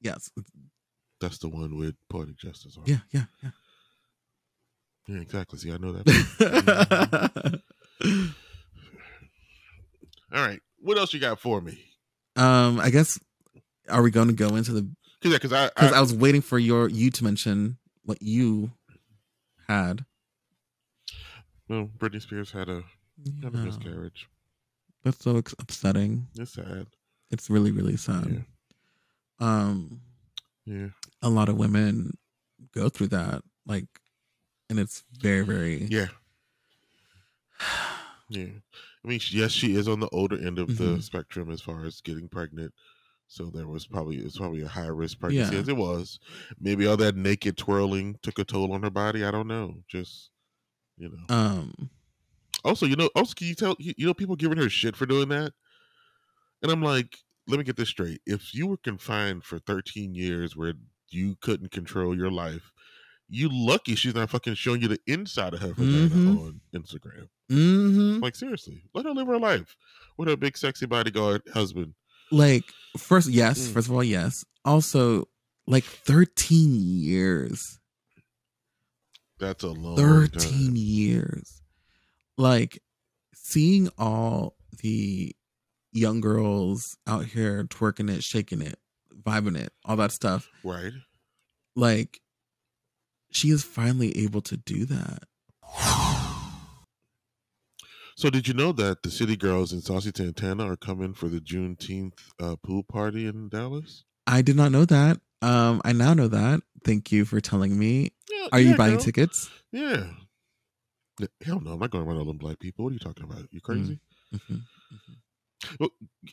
[0.00, 0.30] yes
[1.20, 2.84] That's the one with Poetic Justice on.
[2.86, 3.50] yeah yeah yeah
[5.08, 5.58] Yeah, exactly.
[5.58, 7.62] See, I know that.
[8.04, 8.10] All
[10.32, 10.60] right.
[10.80, 11.78] What else you got for me?
[12.36, 13.18] um, I guess
[13.88, 14.82] are we going to go into the
[15.22, 18.22] Cause, yeah, cause I, because I, I was waiting for your you to mention what
[18.22, 18.70] you
[19.66, 20.04] had.
[21.68, 22.84] well, Britney Spears had a
[23.42, 24.28] had a Yeah, miscarriage.
[25.02, 26.28] that's so upsetting.
[26.38, 26.86] It's sad.
[27.32, 28.44] It's really really sad.
[29.40, 30.00] Um,
[30.64, 30.88] Yeah.
[31.22, 32.16] a lot of women
[32.72, 33.86] go through that, like,
[34.70, 36.06] and it's very very Yeah.
[38.30, 38.44] Yeah.
[39.04, 41.02] I mean, yes, she is on the older end of the Mhm.
[41.02, 42.74] spectrum as far as getting pregnant.
[43.26, 45.60] So there was probably it's probably a high risk pregnancy Yeah.
[45.62, 46.20] as it was.
[46.60, 49.24] Maybe all that naked twirling took a toll on her body.
[49.24, 49.82] I don't know.
[49.88, 50.30] Just
[50.98, 51.34] you know.
[51.34, 51.88] um
[52.64, 55.28] Also, you know, also can you tell you know people giving her shit for doing
[55.30, 55.54] that?
[56.62, 57.16] And I'm like,
[57.46, 58.20] let me get this straight.
[58.26, 60.74] If you were confined for 13 years where
[61.08, 62.72] you couldn't control your life,
[63.28, 66.38] you lucky she's not fucking showing you the inside of her Mhm.
[66.40, 67.28] on Instagram.
[67.50, 68.22] mhm.
[68.22, 69.76] Like seriously, let her live her life
[70.16, 71.94] with her big sexy bodyguard husband.
[72.30, 72.64] like
[72.96, 73.72] first yes, Mm.
[73.72, 74.44] first of all yes.
[74.64, 75.28] Also,
[75.66, 77.78] like thirteen years.
[79.38, 80.76] That's a long 13 time.
[80.76, 81.62] years
[82.36, 82.82] like
[83.34, 85.34] seeing all the
[85.92, 88.78] young girls out here twerking it shaking it
[89.22, 90.92] vibing it all that stuff right?
[91.76, 92.20] like
[93.30, 95.24] she is finally able to do that
[98.16, 101.38] So did you know that the City Girls in Saucy Santana are coming for the
[101.38, 104.04] Juneteenth uh, pool party in Dallas?
[104.26, 105.20] I did not know that.
[105.40, 106.60] Um, I now know that.
[106.84, 108.10] Thank you for telling me.
[108.28, 109.04] Yeah, Are you buying girl.
[109.04, 109.48] tickets?
[109.70, 110.08] Yeah.
[111.20, 112.84] Yeah, Hell no, I'm not going around all them black people.
[112.84, 113.46] What are you talking about?
[113.52, 114.00] You crazy?
[114.34, 114.62] Mhm.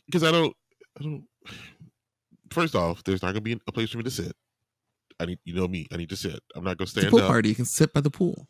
[0.06, 0.56] Because I don't,
[0.98, 1.24] I don't.
[2.50, 4.32] First off, there's not gonna be a place for me to sit.
[5.18, 5.86] I need, you know me.
[5.92, 6.40] I need to sit.
[6.54, 7.28] I'm not gonna It's a stand pool up.
[7.28, 7.48] party.
[7.48, 8.48] You can sit by the pool.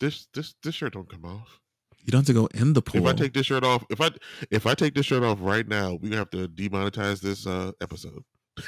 [0.00, 1.60] This, this, this shirt don't come off.
[2.04, 3.00] You don't have to go in the pool.
[3.06, 4.10] If I take this shirt off, if I,
[4.50, 7.72] if I take this shirt off right now, we gonna have to demonetize this uh
[7.80, 8.22] episode.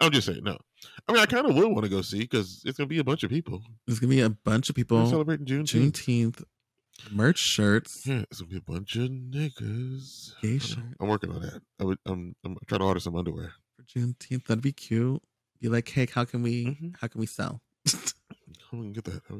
[0.00, 0.58] I'm just saying, no.
[1.08, 3.04] I mean, I kind of would want to go see because it's gonna be a
[3.04, 3.62] bunch of people.
[3.86, 5.64] There's gonna be a bunch of We're people celebrating June.
[5.64, 6.42] Juneteenth
[7.10, 8.06] merch shirts.
[8.06, 10.32] Yeah, it's gonna be a bunch of niggas.
[10.42, 10.84] Gay shirt.
[11.00, 11.62] I'm working on that.
[11.80, 11.98] I would.
[12.06, 12.34] I'm.
[12.44, 13.52] I'm trying to order some underwear.
[13.76, 14.46] for Juneteenth.
[14.46, 15.22] That'd be cute.
[15.60, 16.96] Be like, hey, how can we Mhm.
[17.00, 17.60] how can we sell?
[17.86, 17.92] I
[18.70, 19.22] can get that.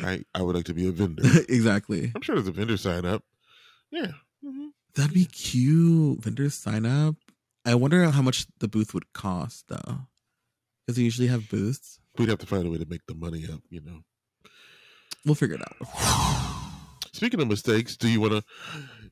[0.00, 1.22] I, would- I would like to be a vendor.
[1.48, 2.12] exactly.
[2.14, 3.22] I'm sure there's a vendor sign up.
[3.90, 4.12] Yeah.
[4.42, 6.22] hmm That'd be cute.
[6.22, 7.16] Vendors sign up.
[7.64, 10.00] I wonder how much the booth would cost though.
[10.86, 12.00] Because they usually have booths.
[12.18, 13.60] We'd have to find a way to make the money up.
[13.70, 14.00] You know.
[15.24, 15.76] We'll figure it out.
[17.12, 18.40] Speaking of mistakes, do you want to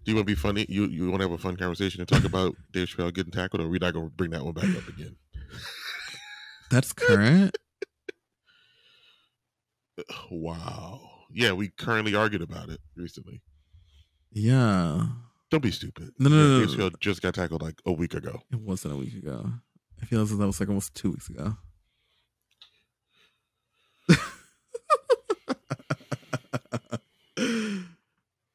[0.05, 0.65] do you want to be funny?
[0.69, 3.61] You you want to have a fun conversation and talk about Dave Chappelle getting tackled,
[3.63, 5.17] or we're not going to bring that one back up again?
[6.71, 7.57] That's current.
[10.31, 11.01] Wow.
[11.31, 13.43] Yeah, we currently argued about it recently.
[14.33, 15.07] yeah.
[15.51, 16.11] Don't be stupid.
[16.19, 16.79] No, no, Yeah, no, no, Dave.
[16.79, 18.41] Chappelle just got tackled like a week ago.
[18.53, 19.53] It wasn't a week ago.
[20.01, 21.57] I feel as though that was like almost two weeks ago.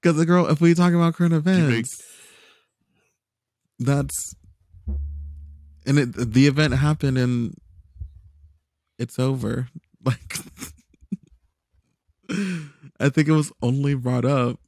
[0.05, 1.99] Because the girl, if we talk about current events,
[3.79, 4.35] that's
[5.87, 7.55] and it, the event happened and
[8.99, 9.67] it's over.
[10.05, 10.37] Like,
[12.99, 14.59] I think it was only brought up.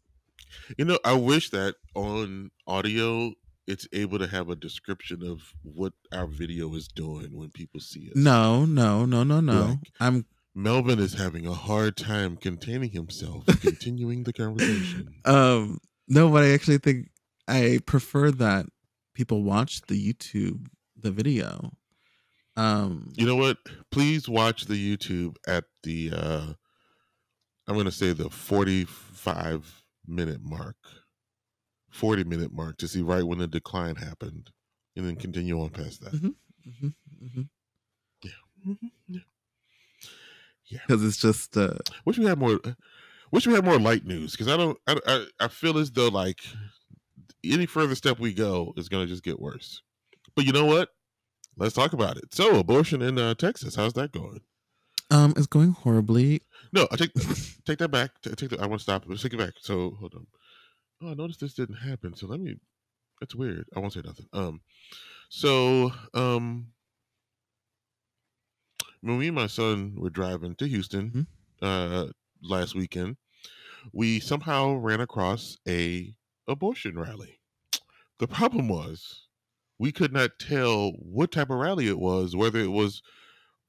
[0.79, 3.33] You know, I wish that on audio
[3.67, 8.05] it's able to have a description of what our video is doing when people see
[8.05, 8.15] it.
[8.15, 9.61] No, no, no, no, no.
[9.61, 10.25] Like- I'm
[10.57, 15.13] Melvin is having a hard time containing himself, continuing the conversation.
[15.23, 17.11] Um, no, but I actually think
[17.47, 18.65] I prefer that
[19.13, 20.65] people watch the YouTube,
[20.99, 21.73] the video.
[22.55, 23.57] Um, You know what?
[23.91, 26.53] Please watch the YouTube at the uh
[27.67, 30.77] I'm going to say the 45 minute mark.
[31.91, 34.49] 40 minute mark to see right when the decline happened
[34.95, 36.13] and then continue on past that.
[36.13, 36.33] mhm,
[36.67, 36.93] mhm,
[37.23, 37.49] mhm.
[38.65, 38.89] Mhm, yeah.
[40.69, 41.73] Because it's just uh,
[42.05, 42.59] Wish we had more
[43.31, 46.07] wish we had more light news cuz I don't I, I I feel as though
[46.09, 46.41] like
[47.43, 49.81] any further step we go is going to just get worse.
[50.35, 50.89] But you know what?
[51.55, 52.33] Let's talk about it.
[52.33, 54.41] So, abortion in uh, Texas, how's that going?
[55.09, 56.41] um, it's going horribly.
[56.73, 57.13] No, I take
[57.65, 58.19] take that back.
[58.21, 59.05] Ta- Take the, I want to stop.
[59.07, 59.53] Let's take it back.
[59.61, 60.27] So hold on.
[61.01, 62.15] Oh, I noticed this didn't happen.
[62.15, 62.55] So let me.
[63.21, 63.65] That's weird.
[63.75, 64.27] I won't say nothing.
[64.33, 64.61] Um,
[65.29, 66.67] so um,
[69.01, 71.27] when me and my son were driving to Houston
[71.61, 72.07] uh
[72.41, 73.17] last weekend,
[73.93, 76.15] we somehow ran across a
[76.47, 77.39] abortion rally.
[78.19, 79.27] The problem was
[79.79, 83.01] we could not tell what type of rally it was, whether it was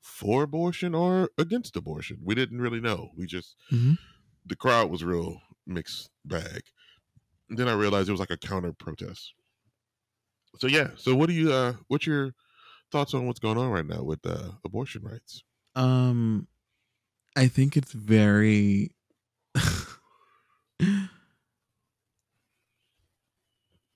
[0.03, 2.21] for abortion or against abortion.
[2.25, 3.11] We didn't really know.
[3.17, 3.99] We just Mhm.
[4.47, 6.62] the crowd was real mixed bag.
[7.51, 9.35] And then I realized it was like a counter protest.
[10.59, 10.91] So yeah.
[10.97, 12.35] So what do you uh what's your
[12.90, 15.42] thoughts on what's going on right now with uh abortion rights?
[15.74, 16.48] Um,
[17.37, 18.90] I think it's very.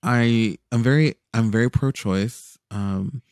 [0.04, 2.58] I I'm very I'm very pro-choice.
[2.70, 3.22] Um,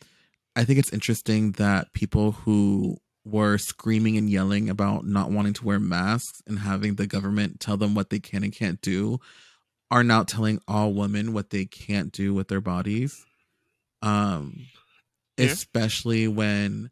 [0.56, 5.64] I think it's interesting that people who were screaming and yelling about not wanting to
[5.64, 9.20] wear masks and having the government tell them what they can and can't do
[9.90, 13.24] are now telling all women what they can't do with their bodies.
[14.02, 14.66] Um,
[15.36, 15.46] Yeah.
[15.46, 16.90] especially when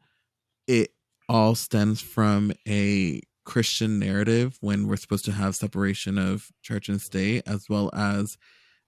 [0.67, 0.93] it
[1.29, 7.01] all stems from a Christian narrative when we're supposed to have separation of church and
[7.01, 8.37] state, as well as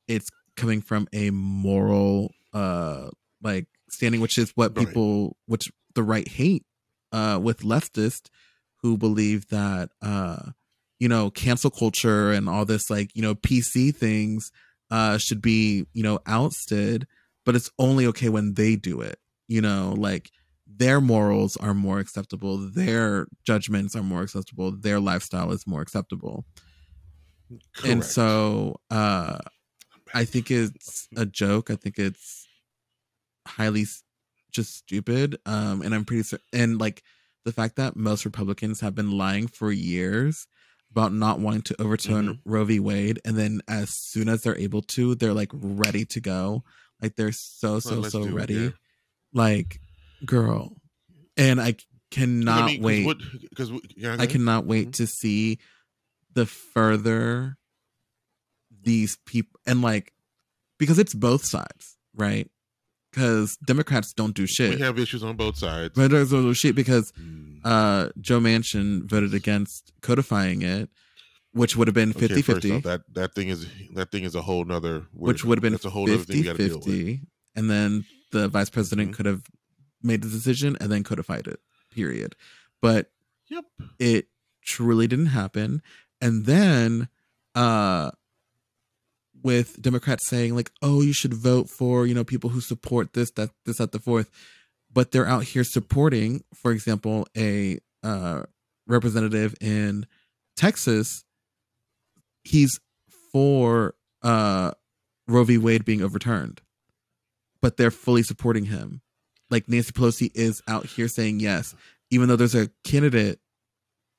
[0.08, 3.08] it's coming from a moral uh
[3.42, 4.86] like standing, which is what Right.
[4.88, 6.64] people which the right hate
[7.12, 8.28] uh with leftists
[8.82, 10.50] who believe that uh
[10.98, 14.50] you know cancel culture and all this like you know PC things
[14.90, 17.06] uh should be you know ousted,
[17.46, 19.18] but it's only okay when they do it.
[19.50, 20.30] You know, like
[20.82, 26.44] their morals are more acceptable, their judgments are more acceptable, their lifestyle is more acceptable.
[27.84, 29.38] And so uh
[30.14, 31.70] I think it's a joke.
[31.70, 32.46] I think it's
[33.46, 33.86] highly
[34.52, 35.36] just stupid.
[35.46, 37.02] Um and I'm pretty and like
[37.44, 40.46] the fact that most Republicans have been lying for years
[40.90, 42.38] about not wanting to overturn Mhm.
[42.44, 42.80] Roe v.
[42.80, 46.64] Wade, and then as soon as they're able to, they're like ready to go.
[47.00, 48.54] Like they're so so let's so it, ready.
[48.54, 48.70] yeah.
[49.32, 49.80] Like,
[50.24, 50.76] girl,
[51.36, 51.74] and i
[52.10, 53.16] cannot I mean, wait.
[53.48, 54.92] Because yeah, I cannot wait Mhm.
[54.94, 55.58] to see
[56.34, 57.56] the further
[58.82, 60.12] these people and like
[60.78, 62.50] because it's both sides, right?
[63.12, 65.92] Because Democrats don't do shit we have issues on both sides.
[65.94, 67.60] But there's no shit because Mm.
[67.64, 70.88] uh Joe Manchin voted against codifying it,
[71.52, 74.24] which would have been Okay, 50 first 50, off, that that thing is that thing
[74.24, 76.44] is a whole nother which would have been That's a whole other thing 50 you
[76.44, 76.84] got to deal with.
[76.86, 77.20] 50.
[77.56, 79.14] And then the vice president Mhm.
[79.14, 79.42] could have
[80.02, 82.34] made the decision and then codified it, period.
[82.80, 83.12] But
[83.48, 83.64] Yep.
[83.98, 84.28] it
[84.62, 85.82] truly didn't happen.
[86.20, 87.08] And then
[87.54, 88.10] uh
[89.42, 93.30] with Democrats saying like, oh, you should vote for, you know, people who support this,
[93.32, 94.30] that, this, that, the fourth.
[94.92, 98.44] But they're out here supporting, for example, a uh
[98.86, 100.06] representative in
[100.56, 101.24] Texas.
[102.44, 102.78] He's
[103.32, 104.72] for uh
[105.26, 105.58] Roe v.
[105.58, 106.60] Wade being overturned.
[107.62, 109.02] But they're fully supporting him.
[109.50, 111.74] Like Nancy Pelosi is out here saying yes,
[112.10, 113.38] even though there's a candidate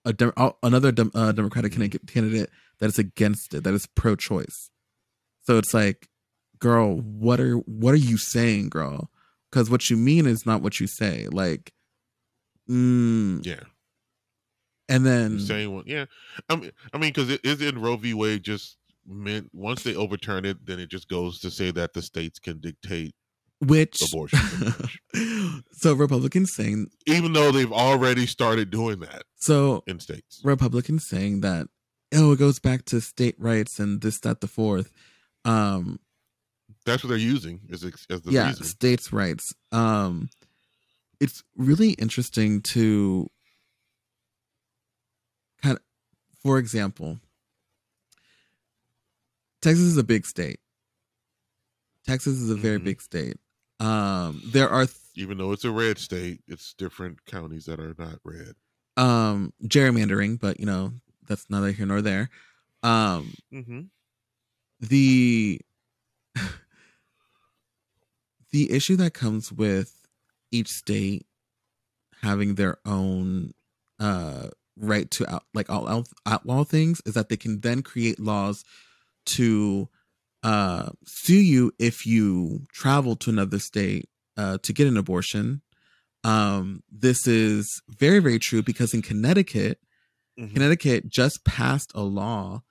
[0.04, 2.50] a dem- uh, another dem- uh, Democratic candidate candidate
[2.80, 4.70] that is against it, that is pro-choice.
[5.44, 6.10] So it's like,
[6.60, 9.10] girl, what are what are you saying, girl?
[9.52, 11.28] Because what you mean is not what you say.
[11.32, 11.72] Like,
[12.70, 13.64] mm, Yeah.
[14.90, 15.84] and then You're saying.
[15.86, 16.06] Yeah.
[16.50, 18.14] I mean, I mean, because it is in Roe v.
[18.14, 22.02] Wade just meant once they overturn it, then it just goes to say that the
[22.02, 23.14] states can dictate
[23.66, 24.40] which abortion.
[25.72, 30.42] so Republicans saying even though they've already started doing that so in states.
[30.44, 31.68] Republicans saying that
[32.14, 34.92] oh it goes back to state rights and this that the fourth.
[35.46, 36.00] Um,
[36.86, 38.64] That's what they're using as as the yeah reason.
[38.66, 40.30] states rights um
[41.20, 43.28] it's really interesting to
[45.62, 45.84] kind of
[46.42, 47.20] for example
[49.62, 50.60] texas is a big state
[52.08, 52.84] texas is a very Mhm.
[52.86, 53.38] big state
[53.82, 57.96] um there are th- Even though it's a red state, it's different counties that are
[57.98, 58.54] not red.
[58.98, 60.94] um gerrymandering but you know
[61.28, 62.30] that's neither here nor there
[62.84, 63.82] um Mm-hmm.
[64.80, 65.60] the
[68.52, 70.02] the issue that comes with
[70.52, 71.26] each state
[72.22, 73.52] having their own
[74.00, 78.64] uh right to out, like outlaw, outlaw things is that they can then create laws
[79.26, 79.88] to
[80.44, 85.62] uh sue you if you travel to another state uh to get an abortion
[86.24, 89.80] um this is very very true because in Connecticut
[90.40, 90.54] Mhm.
[90.54, 92.64] Connecticut just passed a law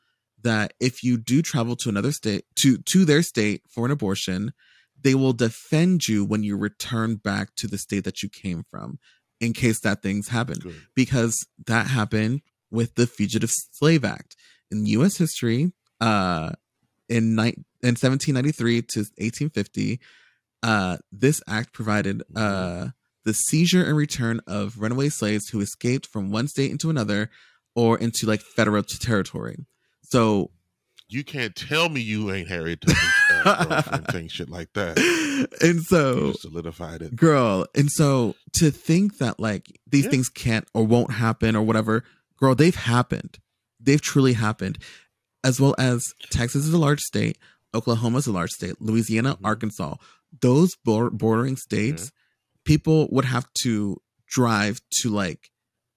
[0.43, 4.53] that if you do travel to another state to to their state for an abortion,
[4.99, 8.99] they will defend you when you return back to the state that you came from
[9.41, 10.87] in case that things happen Good.
[10.95, 14.37] because that happened with the Fugitive Slave Act
[14.71, 16.53] in US history uh
[17.11, 20.01] in ni- in 1793 to 1850
[20.63, 22.89] uh this act provided uh
[23.25, 27.31] the seizure and return of runaway slaves who escaped from one state into another
[27.77, 29.57] or into like federal territory.
[30.05, 30.51] So,
[31.09, 34.99] You can't tell me you ain't Harriet Tubman's uh, shit like that.
[35.61, 37.15] and so, just solidified it.
[37.15, 40.11] girl, and so to think that like these Yeah.
[40.11, 42.05] things can't or won't happen or whatever,
[42.39, 43.39] girl, they've happened.
[43.79, 44.79] They've truly happened.
[45.43, 47.39] As well as Texas is a large state,
[47.75, 49.45] Oklahoma is a large state, Louisiana, Mhm.
[49.45, 49.97] Arkansas,
[50.41, 52.11] those bor- bordering states,
[52.65, 55.51] people would have to drive to like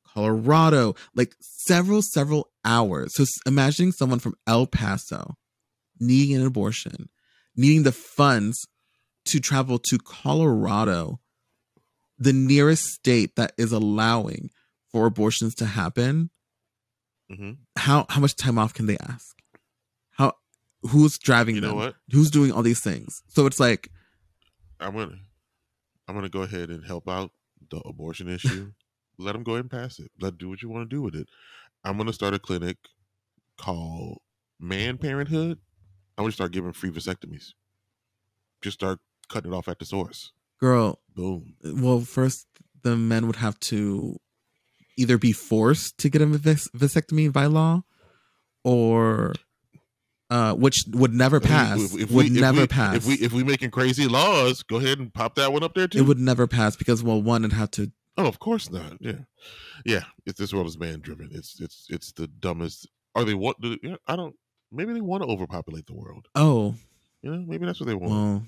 [0.05, 3.13] Colorado, like several, several hours.
[3.15, 5.37] So imagining someone from El Paso
[5.99, 7.09] needing an abortion,
[7.55, 8.67] needing the funds
[9.25, 11.19] to travel to Colorado,
[12.17, 14.51] the nearest state that is allowing
[14.91, 16.29] for abortions to happen.
[17.29, 19.32] hmm How how much time off can they ask?
[20.89, 21.95] Who's driving You know what?
[22.11, 23.23] Who's doing all these things?
[23.29, 23.89] So it's like
[24.79, 25.17] I'm gonna
[26.07, 27.31] I'm gonna go ahead and help out
[27.69, 28.71] the abortion issue.
[29.19, 30.11] Let them go ahead and pass it.
[30.19, 31.27] Let do what you want to do with it.
[31.83, 32.77] I'm gonna start a clinic
[33.57, 34.19] called
[34.59, 35.59] Man Parenthood.
[36.17, 37.53] I'm gonna start giving free vasectomies.
[38.61, 40.31] Just start cutting it off at the source.
[40.59, 41.55] girl, Boom.
[41.63, 42.47] well, first
[42.83, 44.17] the men would have to
[44.97, 47.83] either be forced to get a vas- vasectomy by law,
[48.63, 49.33] or
[50.33, 51.79] uh, which would never pass.
[51.79, 52.95] If- if would we- if never we- pass.
[52.95, 55.87] If we if we making crazy laws, go ahead and pop that one up there
[55.87, 55.99] too.
[55.99, 57.91] it would never pass because well, one would have to.
[58.17, 58.97] Oh, of course not.
[58.99, 59.21] Yeah,
[59.85, 60.03] yeah.
[60.25, 61.29] It's this world is man driven.
[61.31, 62.87] It's it's it's the dumbest.
[63.15, 63.59] Are they want?
[63.61, 64.35] do- yeah, I don't.
[64.71, 66.27] Maybe they want to overpopulate the world.
[66.35, 66.75] Oh
[67.21, 68.11] You know, maybe that's what they want.
[68.11, 68.43] well,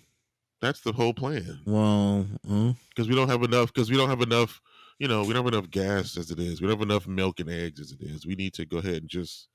[0.62, 1.60] That's the whole plan.
[1.68, 3.72] well, uh, Because we don't have enough.
[3.74, 4.60] Because we don't have enough
[4.98, 6.62] you know, we don't have enough gas as it is.
[6.62, 8.26] We don't have enough milk and eggs as it is.
[8.26, 9.50] We need to go ahead and just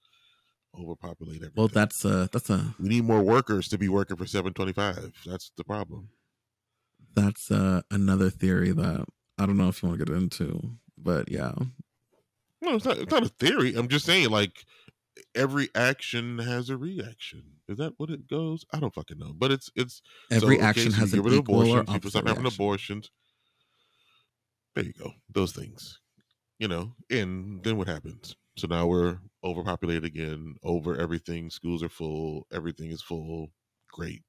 [0.78, 1.54] overpopulate everything.
[1.56, 4.72] Well, that's a that's a we need more workers to be working for seven twenty
[4.72, 5.12] five.
[5.26, 6.10] That's the problem.
[7.14, 9.04] That's uh, another theory that
[9.38, 11.52] I don't know if you want to get into, but yeah.
[12.62, 12.98] No, it's not.
[12.98, 13.74] It's not a theory.
[13.74, 14.64] I'm just saying, like
[15.34, 17.42] every action has a reaction.
[17.68, 18.64] Is that what it goes?
[18.72, 19.32] I don't fucking know.
[19.36, 22.26] But it's it's every so, action okay, so has an equal abortion, or people stop
[22.26, 23.10] having abortions.
[24.74, 25.12] There you go.
[25.32, 25.98] Those things,
[26.58, 26.92] you know.
[27.10, 28.36] And then what happens?
[28.60, 30.56] So now we're overpopulated again.
[30.62, 31.48] Over everything.
[31.48, 32.46] Schools are full.
[32.52, 33.48] Everything is full.
[33.90, 34.22] Great.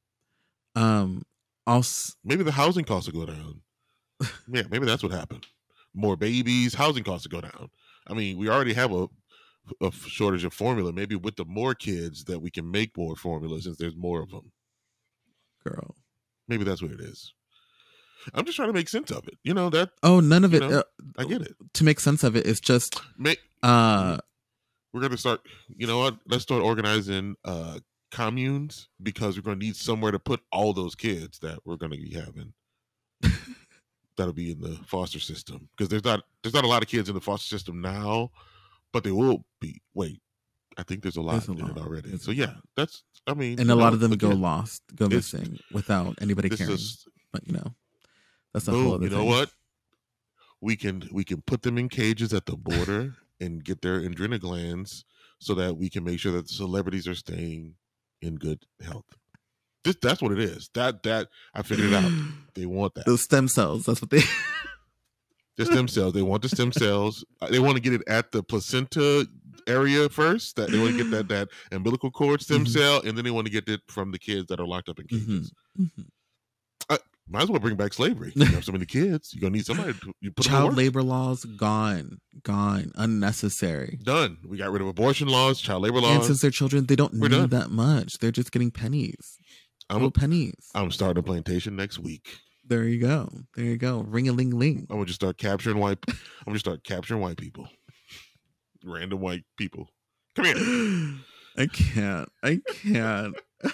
[0.74, 1.24] Um.
[1.68, 3.62] Also, maybe the housing costs will go down.
[4.48, 5.46] yeah, maybe that's what happened.
[5.94, 7.70] More babies, housing costs will go down.
[8.08, 9.08] I mean, we already have a
[9.82, 10.94] a shortage of formula.
[10.94, 14.32] Maybe with the more kids that we can make more formula since there's more of
[14.32, 14.54] them.
[15.66, 15.96] Girl,
[16.48, 17.34] maybe that's what it is.
[18.34, 19.38] I'm just trying to make sense of it.
[19.44, 19.90] You know that.
[20.04, 20.62] Oh, none of it.
[20.62, 20.84] Know, uh,
[21.18, 21.56] I get it.
[21.74, 23.02] To make sense of it, it's just.
[23.18, 24.18] Make, uh,
[24.94, 25.42] we're gonna start.
[25.76, 26.18] You know what?
[26.28, 27.80] Let's start organizing uh
[28.12, 32.14] communes because we're gonna need somewhere to put all those kids that we're gonna be
[32.14, 32.54] having.
[34.18, 37.08] That'll be in the foster system because there's not there's not a lot of kids
[37.10, 38.32] in the foster system now
[38.92, 39.82] but they will be.
[39.94, 40.22] Wait,
[40.78, 41.72] I think there's a lot there's a in lot.
[41.72, 42.10] it already.
[42.10, 43.04] There's so yeah, that's.
[43.28, 46.50] I mean, and a know, lot of them again, go lost, go missing without anybody
[46.50, 46.74] caring.
[46.74, 47.74] Is, but you know,
[48.54, 49.04] that's a boom, whole other.
[49.06, 49.28] You know thing.
[49.28, 49.52] what?
[50.60, 54.40] We can we can put them in cages at the border and get their adrenal
[54.40, 55.04] glands
[55.40, 57.76] so that we can make sure that the celebrities are staying
[58.22, 59.06] in good health.
[59.84, 60.70] This, that's what it is.
[60.76, 62.12] That that I figured it out.
[62.54, 63.06] They want that.
[63.06, 63.86] Those stem cells.
[63.86, 64.22] That's what they.
[65.58, 66.14] the stem cells.
[66.14, 67.24] They want the stem cells.
[67.42, 69.26] Uh, they want to get it at the placenta
[69.68, 70.58] area first.
[70.58, 72.74] That they want to get that that umbilical cord stem mm-hmm.
[72.74, 75.00] cell, and then they want to get it from the kids that are locked up
[75.00, 75.32] in mm-hmm.
[75.32, 75.54] cages.
[75.80, 76.02] Mm-hmm.
[76.02, 76.04] Uh,
[77.32, 78.32] might as well bring back slavery.
[78.36, 79.94] You have so many kids, you're gonna need somebody.
[79.94, 84.00] To, you put child labor laws gone, gone, unnecessary.
[84.04, 84.38] Done.
[84.48, 86.16] We got rid of abortion laws, child labor laws.
[86.18, 87.50] And since they're children, they don't We're need done.
[87.50, 88.20] that much.
[88.20, 89.38] They're just getting pennies.
[89.90, 90.70] I'm, Little pennies.
[90.76, 92.28] I'm starting a plantation next week.
[92.68, 93.30] There you go.
[93.56, 94.02] There you go.
[94.08, 94.88] Ring a ling ling.
[94.90, 95.98] I'm gonna just start capturing white.
[96.08, 96.16] I'm
[96.46, 97.68] gonna start capturing white people.
[98.86, 99.90] Random white people.
[100.36, 100.56] Come here.
[101.58, 102.30] I can't.
[102.44, 103.36] I can't.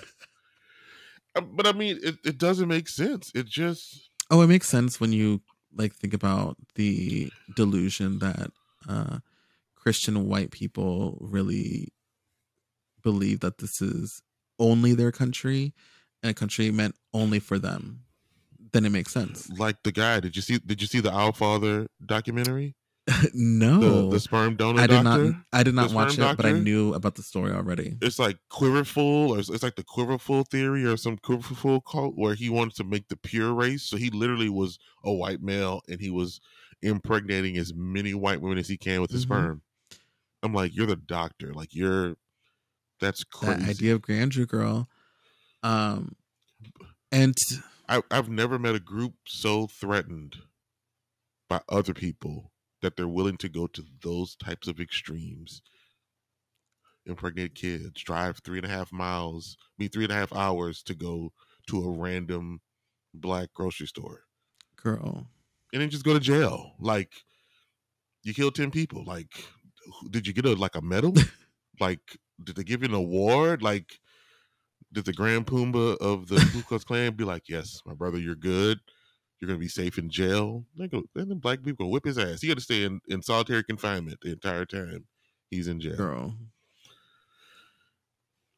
[1.37, 3.31] Uh, but I mean, it, it doesn't make sense.
[3.33, 4.09] It just.
[4.29, 5.41] Oh, it makes sense when you
[5.75, 8.51] like think about the delusion that
[8.89, 9.19] uh
[9.75, 11.93] Christian white people really
[13.03, 14.21] believe that this is
[14.59, 15.73] only their country
[16.23, 18.01] and a country meant only for them
[18.71, 19.49] then it makes sense.
[19.49, 20.59] Like the guy, did you see?
[20.59, 22.75] Did you see the Our Father documentary?
[23.33, 24.81] no, the, the, sperm donor.
[24.81, 25.23] I did doctor?
[25.23, 25.35] not.
[25.53, 26.43] I did not watch it, doctor?
[26.43, 27.95] but I knew about the story already.
[28.01, 32.49] It's like Quiverful, or it's like the Quiverful theory, or some Quiverful cult, where he
[32.49, 33.83] wanted to make the pure race.
[33.83, 36.41] So he literally was a white male, and he was
[36.81, 39.33] impregnating as many white women as he can with his mm-hmm.
[39.33, 39.61] sperm.
[40.43, 41.53] I'm like, you're the doctor.
[41.53, 42.15] Like you're.
[42.99, 43.59] That's crazy.
[43.59, 44.89] That idea of grandeur, girl.
[45.63, 46.15] Um,
[47.11, 47.37] and
[47.87, 50.37] I, I've never met a group so threatened
[51.47, 52.51] by other people
[52.81, 55.61] that they're willing to go to those types of extremes.
[57.05, 60.93] Impregnate kids, drive three and a half miles, me three and a half hours to
[60.93, 61.31] go
[61.69, 62.59] to a random
[63.13, 64.23] black grocery store.
[64.75, 65.27] Girl.
[65.73, 66.73] And then just go to jail.
[66.79, 67.11] Like
[68.23, 69.03] you killed 10 people.
[69.05, 69.31] Like
[70.09, 71.13] did you get a like a medal?
[71.79, 73.61] like did they give you an award?
[73.61, 73.99] Like
[74.93, 78.35] did the Grand Poobah of the Ku Klux Klan be like, "Yes, my brother, you're
[78.35, 78.79] good.
[79.39, 82.17] You're gonna be safe in jail." They go, and then black people go whip his
[82.17, 82.41] ass.
[82.41, 85.05] He got to stay in, in solitary confinement the entire time
[85.49, 85.95] he's in jail.
[85.95, 86.35] Girl.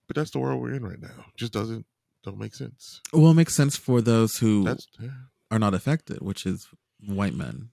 [0.07, 1.25] But that's the world we're in right now.
[1.38, 1.86] Just doesn't
[2.23, 3.01] don't make sense.
[3.13, 5.09] Well, it makes sense for those who yeah.
[5.51, 6.67] are not affected, which is
[7.05, 7.69] white men,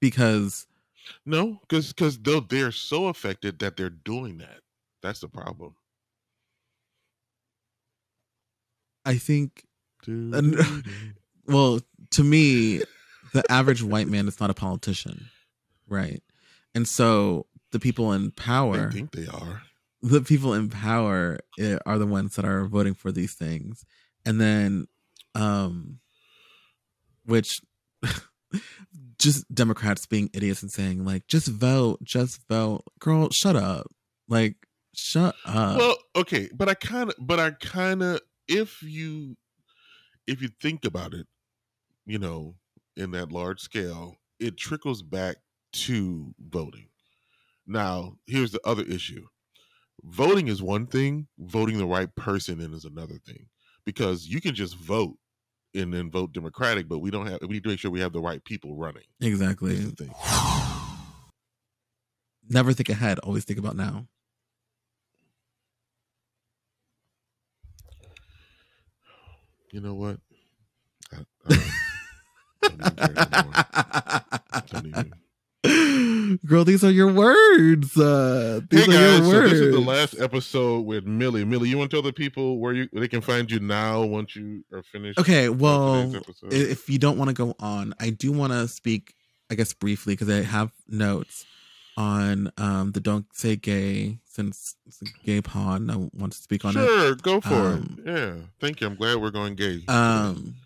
[0.00, 0.66] because
[1.26, 4.60] no, because because they're they're so affected that they're doing that.
[5.02, 5.74] That's the problem.
[9.04, 9.66] I think,
[11.46, 11.80] well,
[12.10, 12.82] to me,
[13.32, 15.26] the average white man is not a politician,
[15.88, 16.22] right?
[16.74, 19.62] And so the people in power, I think they are.
[20.02, 23.84] The people in power eh, are the ones that are voting for these things,
[24.24, 24.86] and then,
[25.34, 25.98] um,
[27.24, 27.60] which
[29.18, 33.86] just Democrats being idiots and saying like, just vote, just vote, girl, shut up,
[34.28, 34.56] like,
[34.94, 35.78] shut up.
[35.78, 39.36] Well, okay, but I kind of, but I kind of if you
[40.26, 41.26] if you think about it,
[42.06, 42.54] you know,
[42.96, 45.36] in that large scale, it trickles back
[45.72, 46.88] to voting.
[47.66, 49.26] Now, here's the other issue.
[50.02, 53.46] Voting is one thing, voting the right person in is another thing.
[53.86, 55.16] Because you can just vote
[55.74, 57.40] and then vote Democratic, but we don't have.
[57.42, 59.04] We need to make sure we have the right people running.
[59.20, 59.74] Exactly.
[59.74, 60.14] Is the thing.
[62.48, 63.18] Never think ahead.
[63.20, 64.06] Always think about now.
[69.72, 70.18] You know what?
[71.12, 71.70] I, I
[72.78, 74.64] don't, don't even care anymore.
[74.66, 76.38] Don't even.
[76.46, 77.96] Girl, these are your words.
[77.96, 81.44] Uh, these Hey are guys, your so this is the last episode with Millie.
[81.44, 84.36] Millie, you want to tell the people where you they can find you now once
[84.36, 85.18] you are finished?
[85.18, 86.52] Okay, well, today's episode?
[86.52, 89.14] i- if you don't want to go on, I do want to speak,
[89.50, 91.46] I guess, briefly because I have notes
[91.96, 95.88] on um the "Don't Say Gay" since it's a gay pod.
[95.90, 96.80] I want to speak on it.
[96.86, 98.10] sure, go for Um, it.
[98.18, 98.86] Yeah, thank you.
[98.88, 99.82] I'm glad we're going gay.
[99.88, 100.56] Um,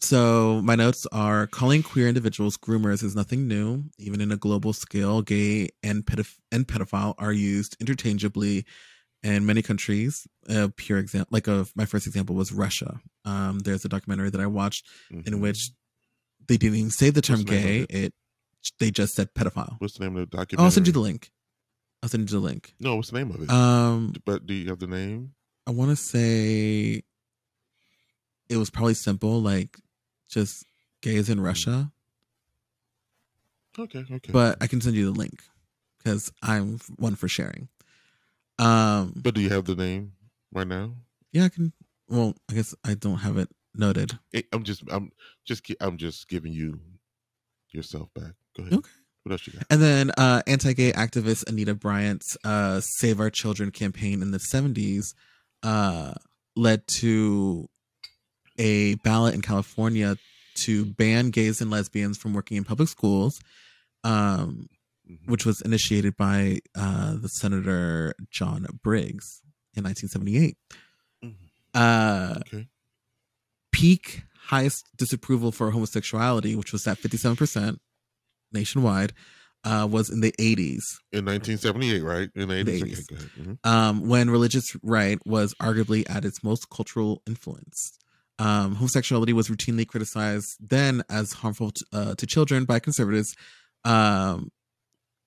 [0.00, 3.84] so my notes are calling queer individuals groomers is nothing new.
[3.98, 8.64] Even in a global scale, gay and, pedoph- and pedophile are used interchangeably
[9.22, 10.26] in many countries.
[10.48, 13.00] A pure example, like of my first example was Russia.
[13.24, 15.40] Um, there's a documentary that I watched in Mhm.
[15.40, 15.70] which
[16.46, 17.80] they didn't even say the term What's gay.
[17.80, 18.14] of It
[18.78, 19.76] they just said pedophile.
[19.80, 20.64] what's the name of the Oh, documentary?
[20.64, 21.30] I'll send you the link.
[22.02, 22.74] I'll send you the link.
[22.80, 23.50] No, what's the name of it?
[23.50, 25.34] Um, but do you have the name?
[25.66, 27.02] I want to say
[28.48, 29.78] it was probably simple, like
[30.28, 30.64] just
[31.02, 31.92] gays in Russia.
[33.78, 34.32] Okay, okay.
[34.32, 35.40] But I can send you the link
[35.98, 37.68] because I'm one for sharing.
[38.58, 40.12] Um, but do you have the name
[40.52, 40.94] right now?
[41.32, 41.72] yeah, I can.
[42.08, 44.18] Well, I guess I don't have it noted.
[44.52, 45.12] I'm just I'm
[45.44, 46.80] just I'm just giving you
[47.70, 48.32] yourself back.
[48.56, 48.74] Go ahead.
[48.74, 48.90] Okay.
[49.22, 49.64] What else you got?
[49.70, 55.14] And then uh, anti-gay activist Anita Bryant's uh, "Save Our Children" campaign in the '70s
[55.62, 56.14] uh,
[56.56, 57.68] led to
[58.58, 60.16] a ballot in California
[60.56, 63.40] to ban gays and lesbians from working in public schools,
[64.04, 64.68] um,
[65.08, 65.26] Mhm.
[65.26, 69.40] which was initiated by uh, the Senator John Briggs
[69.74, 70.56] in 1978.
[71.24, 71.34] Mhm.
[71.74, 72.68] Uh, Okay.
[73.72, 77.78] peak highest disapproval for homosexuality, which was at 57%
[78.52, 79.12] nationwide,
[79.64, 80.82] uh, was in the 80s,
[81.12, 82.30] In 1978, right?
[82.34, 82.82] In the 80s.
[82.82, 83.06] Okay, 80s.
[83.06, 83.30] go ahead.
[83.38, 83.58] Mhm.
[83.64, 87.98] um, when religious right was arguably at its most cultural influence.
[88.38, 93.34] Um, homosexuality was routinely criticized then as harmful to, uh, to children by conservatives
[93.84, 94.50] um,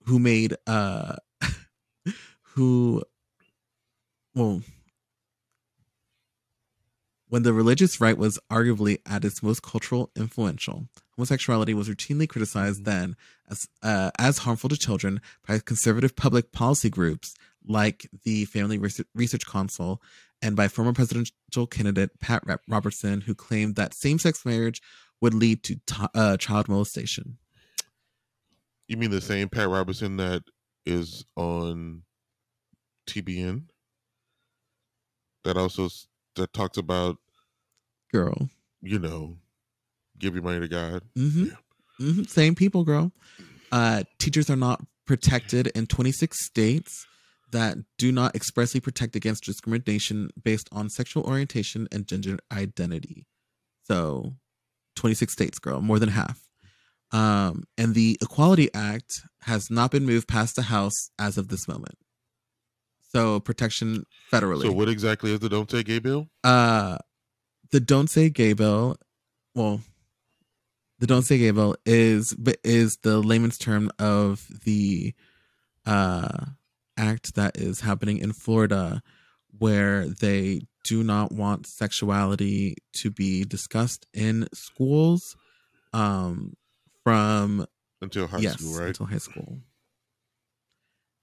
[0.06, 1.16] who made, uh,
[2.42, 3.04] who,
[4.34, 4.62] well,
[7.32, 12.84] when the religious right was arguably at its most cultural influential, homosexuality was routinely criticized
[12.84, 13.16] then
[13.50, 17.34] as uh, as harmful to children by conservative public policy groups
[17.66, 20.02] like the Family Res- Research Council
[20.42, 24.82] and by former presidential candidate Pat Robertson, who claimed that same-sex marriage
[25.22, 27.38] would lead to to- uh, child molestation.
[28.88, 30.44] You mean the same Pat Robertson that
[30.86, 32.04] is on
[33.08, 33.64] TBN?
[35.44, 35.90] That also
[36.36, 37.18] that talks about
[38.12, 38.50] Girl,
[38.82, 39.38] you know,
[40.20, 41.04] give your money to God.
[41.16, 41.56] hmm Yeah.
[41.98, 43.12] hmm same people, girl.
[43.72, 47.08] Uh, teachers are not protected in 26 states
[47.52, 53.28] that do not expressly protect against discrimination based on sexual orientation and gender identity.
[53.84, 54.36] So,
[54.96, 56.40] 26 states, girl, more than half.
[57.12, 61.68] Um, and the Equality Act has not been moved past the House as of this
[61.68, 61.96] moment.
[63.10, 64.64] So, protection federally.
[64.64, 66.28] So what exactly is the Don't Say Gay bill?
[66.44, 66.98] Uh,
[67.72, 68.96] the Don't Say Gay bill,
[69.54, 69.82] well,
[71.00, 75.14] the Don't Say Gay bill is is the layman's term of the
[75.86, 76.46] uh
[77.02, 79.02] act that is happening in Florida,
[79.58, 85.36] where they do not want sexuality to be discussed in schools,
[85.94, 86.54] um,
[87.04, 87.66] from
[88.02, 88.88] Until high yes school, right?
[88.90, 89.60] until high school,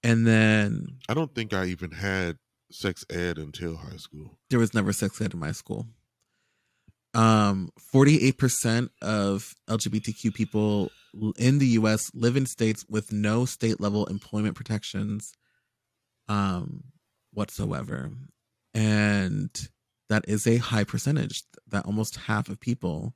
[0.02, 2.36] and then I don't think I even had
[2.70, 4.38] sex ed until high school.
[4.50, 5.86] there was never sex ed in my school.
[7.14, 10.90] Um, 48% of LGBTQ people
[11.38, 15.32] in the US live in states with no state level employment protections
[16.28, 16.84] um
[17.32, 18.10] whatsoever.
[18.74, 19.50] And
[20.08, 23.14] that is a high percentage that almost half of people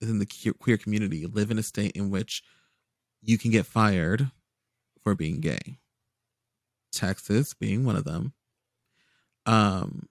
[0.00, 2.42] in the queer community live in a state in which
[3.22, 4.30] you can get fired
[5.02, 5.78] for being gay.
[6.92, 8.32] Texas being one of them.
[9.44, 10.08] Um,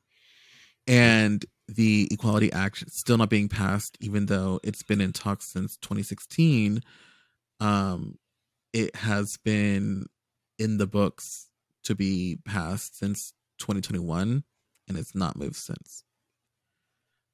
[0.88, 5.78] and the Equality Act still not being passed, even though it's been in talks since
[5.78, 6.82] 2016.
[7.60, 8.18] Um,
[8.74, 10.06] it has been
[10.60, 11.48] in the books
[11.86, 14.44] to be passed since 2021,
[14.88, 16.04] and it's not moved since.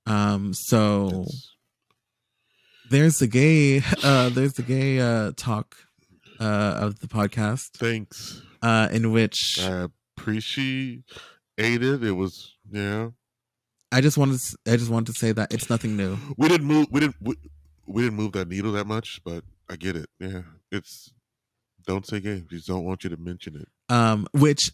[0.05, 1.47] Um, so That's-
[2.89, 5.75] there's the gay, uh, there's the gay uh, talk
[6.39, 6.43] uh,
[6.81, 8.41] of the podcast, thanks.
[8.61, 9.87] uh, in which I
[10.17, 11.03] appreciate
[11.57, 12.03] it.
[12.03, 13.09] It was yeah.
[13.93, 16.17] I just wanted to, I just wanted to say that it's nothing new.
[16.37, 16.87] We didn't move.
[16.91, 17.15] We didn't.
[17.21, 17.35] We,
[17.87, 20.09] we didn't move that needle that much, but I get it.
[20.19, 20.41] Yeah,
[20.71, 21.11] it's
[21.85, 22.43] don't say gay.
[22.49, 23.67] Just don't want you to mention it.
[23.93, 24.71] Um, which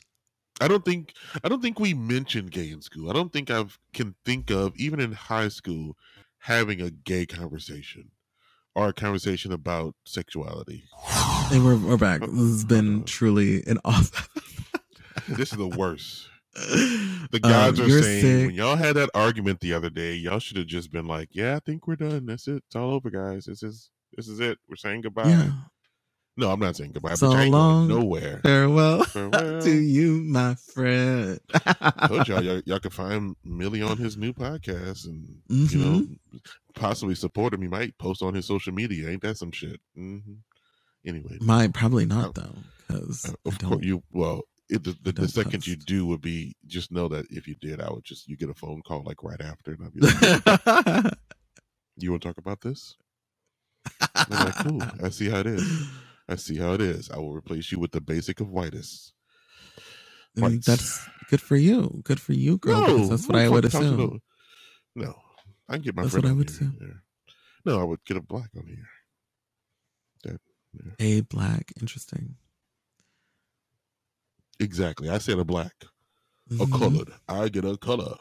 [0.60, 3.10] I don't think I don't think we mentioned gay in school.
[3.10, 5.96] I don't think I can think of even in high school
[6.40, 8.12] having a gay conversation
[8.76, 10.84] or a conversation about sexuality.
[11.52, 12.22] And we're we're back.
[12.22, 14.30] This has been truly an off.
[15.28, 16.30] this is the worst.
[17.30, 18.48] The guys um, are saying sick.
[18.48, 21.56] when y'all had that argument the other day, y'all should have just been like, "Yeah,
[21.56, 22.26] I think we're done.
[22.26, 22.64] That's it.
[22.66, 23.46] It's all over, guys.
[23.46, 24.58] This is this is it.
[24.68, 25.52] We're saying goodbye." Yeah.
[26.40, 27.16] No, I'm not saying goodbye.
[27.16, 27.88] So but long.
[27.88, 28.42] nowhere.
[28.44, 31.40] Farewell, farewell to you, my friend.
[31.52, 35.78] I told y'all, y'all, y'all can find Millie on his new podcast, and mm-hmm.
[35.78, 36.38] you know, mm-hmm.
[36.76, 37.64] possibly support him.
[37.64, 39.10] He might post on his social media.
[39.10, 39.82] Ain't that some shit?
[39.98, 40.34] Mm-hmm.
[41.08, 42.56] Anyway, might probably not though,
[42.88, 44.04] because uh, of course you.
[44.12, 45.68] Well, it, the, the, the second post.
[45.68, 48.50] you do would be just know that if you did, I would just you get
[48.50, 50.02] a phone call like right after, and I'd be
[51.04, 51.14] like,
[51.96, 52.96] "You want to talk about this?"
[54.14, 55.88] I'm like, "Cool, I see how it is.
[56.30, 57.10] I see how it is.
[57.10, 59.14] I will replace you with the basic of whitest."
[60.36, 60.66] Whites.
[60.66, 62.02] That's good for you.
[62.04, 62.82] Good for you, girl.
[62.82, 64.22] No, that's what I would assume.
[64.96, 65.16] No,
[65.68, 67.02] I can get my that's what I would assume.
[67.66, 68.88] No, I would get a black on here.
[70.24, 70.40] That,
[70.74, 70.92] yeah.
[71.00, 72.36] A black, interesting.
[74.60, 75.10] Exactly.
[75.10, 75.74] I said a black,
[76.50, 76.74] mm-hmm.
[76.74, 77.12] a colored.
[77.28, 78.16] I get a color.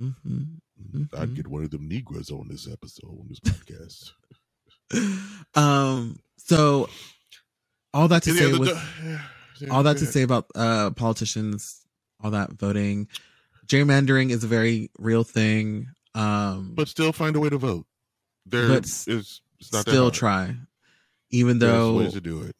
[0.00, 0.42] Mm-hmm.
[0.82, 1.02] Mm-hmm.
[1.16, 4.12] I'd get one of them Negroes on this episode, on this podcast.
[5.54, 6.18] um.
[6.36, 6.88] So,
[7.92, 8.78] all that to say with
[9.70, 11.84] all that to say about uh politicians,
[12.22, 13.08] all that voting,
[13.66, 15.88] gerrymandering is a very real thing.
[16.14, 17.86] Um, but still find a way to vote.
[18.46, 19.06] There but is
[19.58, 20.56] it's not still try,
[21.30, 22.56] even though There's ways to do it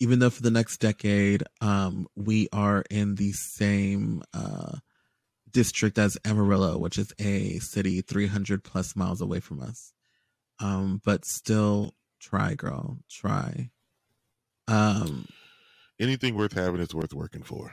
[0.00, 4.72] even though for the next decade, um, we are in the same uh,
[5.50, 9.92] district as Amarillo, which is a city 300 plus miles away from us.
[10.60, 13.70] Um, but still, try, girl, try.
[14.68, 15.26] Um,
[16.00, 17.72] Anything worth having is worth working for.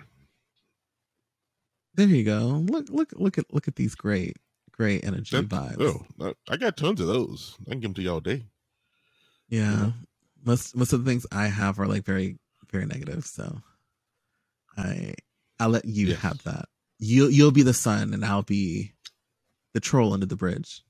[1.95, 2.63] There you go.
[2.67, 4.37] Look, look, look at look at these great,
[4.71, 6.05] great energy that, vibes.
[6.19, 7.57] Oh, I got tons of those.
[7.67, 8.45] I can give them to you all day.
[9.49, 9.91] Yeah,
[10.45, 12.37] most most of the things I have are like very
[12.71, 13.25] very negative.
[13.25, 13.61] So
[14.77, 15.15] I
[15.59, 16.19] I'll let you yes.
[16.19, 16.65] have that.
[16.99, 18.93] You you'll be the sun and I'll be
[19.73, 20.83] the troll under the bridge.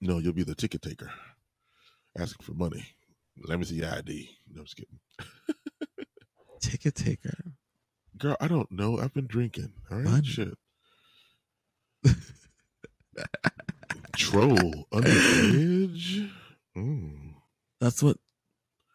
[0.00, 1.10] No, you'll be the ticket taker,
[2.16, 2.86] asking for money.
[3.44, 4.30] Let me see your ID.
[4.52, 4.98] No, I'm just kidding.
[6.60, 7.54] ticket taker.
[8.16, 8.98] Girl, I don't know.
[8.98, 9.72] I've been drinking.
[9.90, 10.54] All right, shit.
[14.16, 16.30] Troll under the bridge.
[16.76, 17.34] Mm.
[17.80, 18.16] That's what.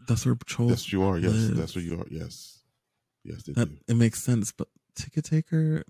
[0.08, 0.70] That's where patrol.
[0.70, 1.18] Yes, you are.
[1.18, 1.58] Yes, lives.
[1.58, 2.06] that's where you are.
[2.12, 2.60] Yes,
[3.24, 3.78] yes, that, do.
[3.88, 5.84] It makes sense, but ticket taker,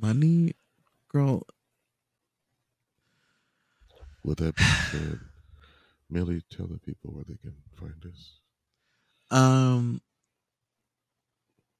[0.00, 0.54] money,
[1.08, 1.46] girl.
[4.24, 5.20] With that being said,
[6.12, 8.38] Millie, tell the people where they can find us.
[9.30, 10.00] Um.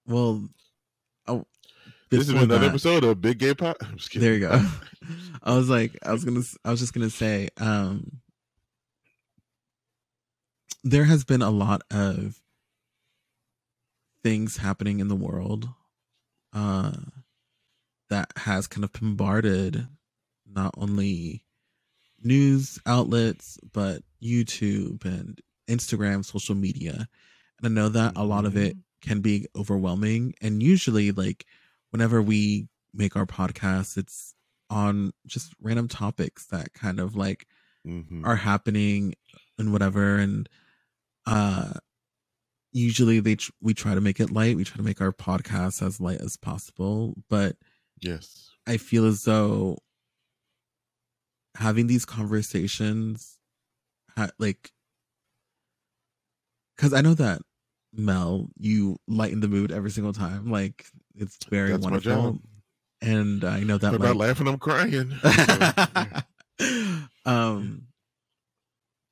[0.06, 0.48] Well,
[1.28, 1.44] oh,
[2.10, 3.76] this is another episode of Big Gay Pot.
[4.14, 4.64] There you go.
[5.42, 8.20] I was like, I was gonna, I was just gonna say, um,
[10.84, 12.40] there has been a lot of
[14.24, 15.68] things happening in the world
[16.52, 16.92] uh,
[18.08, 19.86] that has kind of bombarded
[20.46, 21.44] not only
[22.22, 27.08] news outlets but YouTube and Instagram, social media.
[27.58, 29.08] And I know that a lot of it mm-hmm.
[29.08, 30.34] can be overwhelming.
[30.40, 31.46] And usually, like,
[31.90, 34.34] whenever we make our podcast, it's
[34.70, 37.46] on just random topics that kind of like
[37.86, 38.24] mm-hmm.
[38.24, 39.14] are happening
[39.58, 40.16] and whatever.
[40.16, 40.48] And
[41.26, 41.72] uh
[42.72, 45.86] usually they tr- we try to make it light we try to make our podcast
[45.86, 47.56] as light as possible but
[48.00, 49.76] yes i feel as though
[51.56, 53.38] having these conversations
[54.38, 54.70] like
[56.76, 57.40] because i know that
[57.92, 62.38] mel you lighten the mood every single time like it's very That's wonderful.
[63.00, 64.48] and i know that i'm like, not laughing?
[64.48, 65.12] I'm crying.
[67.24, 67.86] Um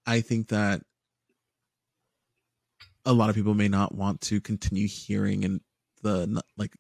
[0.07, 0.83] i think that
[3.05, 5.61] a lot of people may not want to continue hearing and
[6.03, 6.75] the like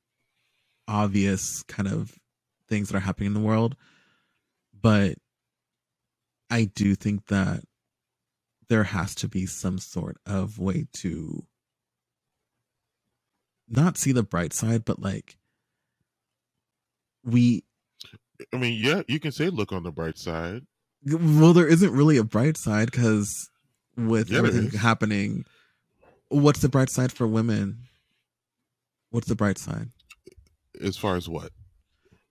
[0.88, 2.14] obvious kind of
[2.68, 3.76] things that are happening in the world
[4.80, 5.14] but
[6.50, 7.62] i do think that
[8.70, 11.44] there has to be some sort of way to
[13.68, 15.36] not see the bright side but like
[17.22, 17.62] we
[18.54, 20.62] i mean yeah you can say look on the bright side
[21.04, 23.50] well there isn't really a bright side because
[23.96, 25.44] with yeah, everything happening
[26.30, 27.88] What's the bright side for women?
[29.10, 29.88] What's the bright side?
[30.80, 31.50] As far as what?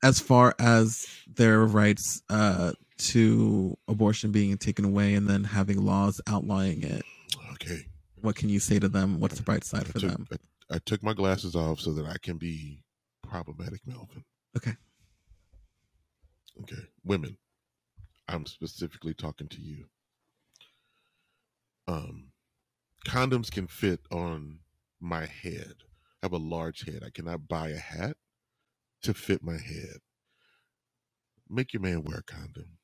[0.03, 6.19] as far as their rights uh, to abortion being taken away and then having laws
[6.27, 7.03] outlawing it,
[7.53, 7.85] Okay.
[8.21, 9.19] what can you say to them?
[9.19, 10.27] What's the bright side I for took, them?
[10.69, 12.83] I, I took my glasses off so that I can be
[13.27, 14.23] problematic, Melvin.
[14.57, 14.73] Okay.
[16.61, 16.81] Okay.
[17.03, 17.37] Women.
[18.27, 19.85] I'm specifically talking to you.
[21.87, 22.31] Um,
[23.07, 24.59] condoms can fit on
[24.99, 25.73] my head.
[26.21, 27.01] I have a large head.
[27.05, 28.17] I cannot buy a hat
[29.03, 29.97] to fit my head.
[31.49, 32.77] Make your man wear a condom.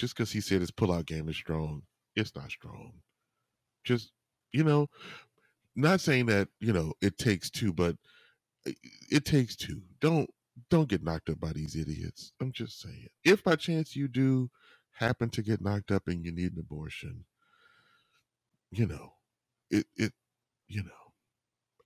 [0.00, 1.82] Just because he said his pullout game is strong,
[2.16, 2.94] it's not strong.
[3.84, 4.12] Just,
[4.50, 4.88] you know,
[5.76, 7.96] not saying that, you know, it takes two, but
[8.64, 8.76] it,
[9.10, 9.82] it takes two.
[10.00, 10.30] Don't
[10.70, 12.32] don't get knocked up by these idiots.
[12.40, 13.08] I'm just saying.
[13.24, 14.50] If by chance you do
[14.92, 17.26] happen to get knocked up and you need an abortion,
[18.70, 19.12] you know,
[19.70, 20.14] it it
[20.68, 20.90] you know,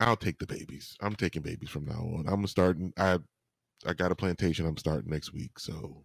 [0.01, 0.97] I'll take the babies.
[1.03, 2.27] I'm taking babies from now on.
[2.29, 3.19] I'm starting I
[3.87, 6.05] I got a plantation I'm starting next week, so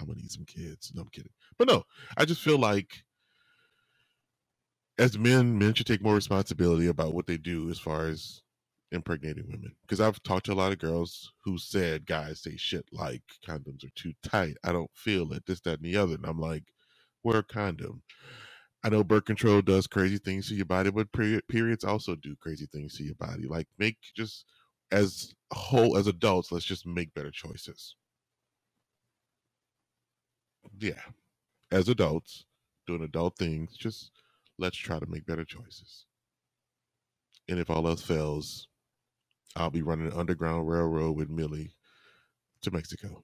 [0.00, 0.92] I'm gonna need some kids.
[0.94, 1.32] No, I'm kidding.
[1.58, 1.84] But no,
[2.16, 2.90] I just feel like
[4.98, 8.42] as men, men should take more responsibility about what they do as far as
[8.90, 9.74] impregnating women.
[9.82, 13.84] Because I've talked to a lot of girls who said guys say shit like condoms
[13.84, 14.56] are too tight.
[14.64, 16.14] I don't feel it, this, that, and the other.
[16.14, 16.64] And I'm like,
[17.22, 18.02] wear a condom.
[18.84, 22.36] I know birth control does crazy things to your body, but period, periods also do
[22.40, 23.46] crazy things to your body.
[23.48, 24.44] Like make just
[24.90, 27.96] as whole as adults, let's just make better choices.
[30.78, 31.00] Yeah.
[31.70, 32.44] As adults,
[32.86, 34.10] doing adult things, just
[34.58, 36.06] let's try to make better choices.
[37.48, 38.68] And if all else fails,
[39.56, 41.72] I'll be running an underground railroad with Millie
[42.62, 43.22] to Mexico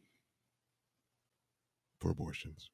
[2.01, 2.71] for abortions.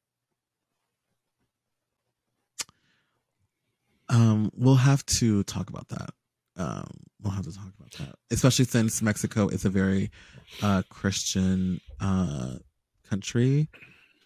[4.08, 6.10] Um, we'll have to talk about that.
[6.56, 6.88] Um,
[7.22, 10.10] we'll have to talk about that, especially since Mexico is a very
[10.62, 12.56] uh, Christian uh,
[13.08, 13.68] country,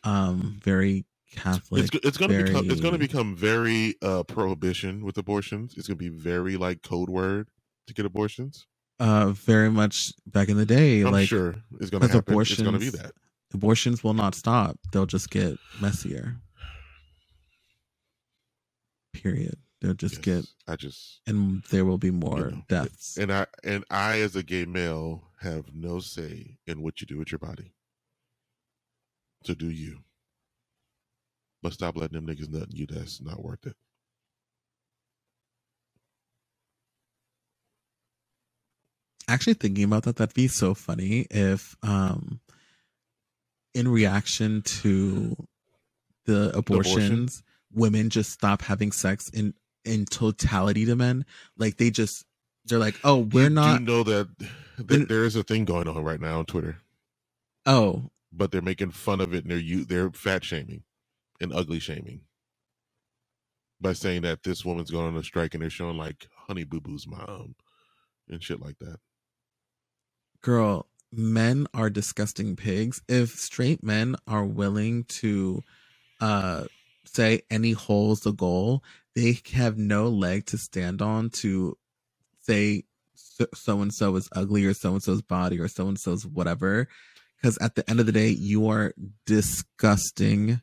[0.04, 1.84] um, very Catholic.
[1.92, 5.74] It's, it's gonna become it's gonna become very uh prohibition with abortions.
[5.76, 7.48] It's gonna be very like code word
[7.88, 8.66] to get abortions.
[9.00, 11.00] uh, very much back in the day.
[11.00, 12.40] I'm like sure it's gonna because happen.
[12.40, 13.12] It's gonna be abortions- that.
[13.52, 16.36] abortions will not stop; they'll just get messier.
[19.12, 19.56] Period.
[19.80, 23.18] They'll just get, I just and there will be more know, deaths.
[23.18, 27.18] and I and I as a gay male have no say in what you do
[27.18, 27.74] with your body.
[29.44, 30.00] So do you.
[31.62, 33.76] But stop letting them niggas nut you that's not worth it.
[39.28, 42.40] actually thinking about that that'd be so funny if um
[43.74, 45.34] in reaction to
[46.26, 47.42] the abortions
[47.72, 51.24] women just stop having sex in in totality to men
[51.56, 52.24] like they just
[52.66, 54.28] they're like oh we're you not do know that
[54.88, 56.78] th- there is a thing going on right now on Twitter,
[57.66, 60.82] oh but they're making fun of it and they're you they're fat shaming
[61.40, 62.22] and ugly shaming
[63.80, 66.80] by saying that this woman's going on a strike and they're showing like Honey Boo
[66.80, 67.54] Boo's mom
[68.28, 68.98] and shit like that.
[70.42, 75.62] girl men are disgusting pigs if straight men are willing to
[76.20, 76.64] uh
[77.04, 78.82] say any hole's the goal
[79.14, 81.76] they have no leg to stand on to
[82.40, 82.82] say
[83.54, 86.88] so and so is ugly or so and so's body or so and so's whatever
[87.44, 88.94] because at the end of the day you are
[89.26, 90.62] disgusting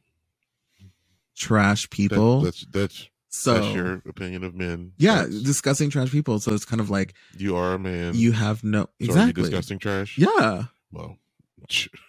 [1.38, 4.94] trash That- people that's that's so that's your opinion of men.
[4.98, 8.16] yeah That's- disgusting trash people so it's kind of like you are a man.
[8.16, 10.18] you have no So exactly disgusting trash.
[10.18, 11.18] yeah Well,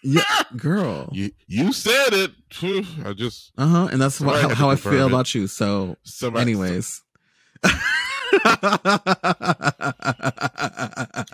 [0.03, 0.23] yeah
[0.57, 2.33] girl you you said it.
[3.05, 3.89] I just Uh huh.
[3.93, 5.13] And that's what, how, how I feel it.
[5.13, 5.47] about you.
[5.49, 6.53] So, somebody.
[6.53, 7.03] anyways.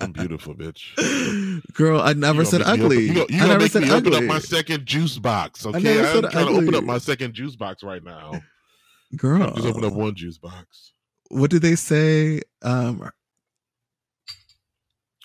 [0.00, 1.72] I'm beautiful, bitch.
[1.74, 3.06] Girl, I never said ugly.
[3.06, 4.18] You you I never said me open ugly.
[4.18, 5.64] up my second juice box.
[5.66, 8.40] Okay, I'm said trying to open up my second juice box right now.
[9.16, 10.92] Girl, Just open up one juice box.
[11.28, 12.42] what did they say?
[12.62, 13.10] Um,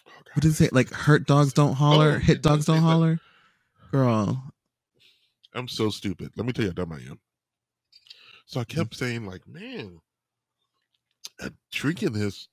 [0.07, 0.69] Oh, what did they say?
[0.71, 3.19] Like, hurt dogs don't holler, Oh, hit dogs don't holler.
[3.91, 4.41] Girl,
[5.53, 6.31] I'm so stupid.
[6.35, 7.19] Let me tell you how dumb I am.
[8.47, 9.99] So I kept saying, like, man,
[11.71, 12.47] drinking this,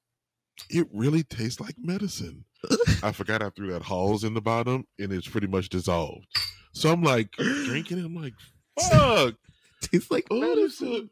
[0.69, 2.45] it really tastes like medicine.
[3.03, 6.27] I forgot I threw that Halls in the bottom, and it's pretty much dissolved.
[6.73, 8.05] So I'm like drinking it.
[8.05, 8.35] I'm like,
[8.79, 9.35] fuck.
[9.81, 11.11] tastes like Oh, this medicine.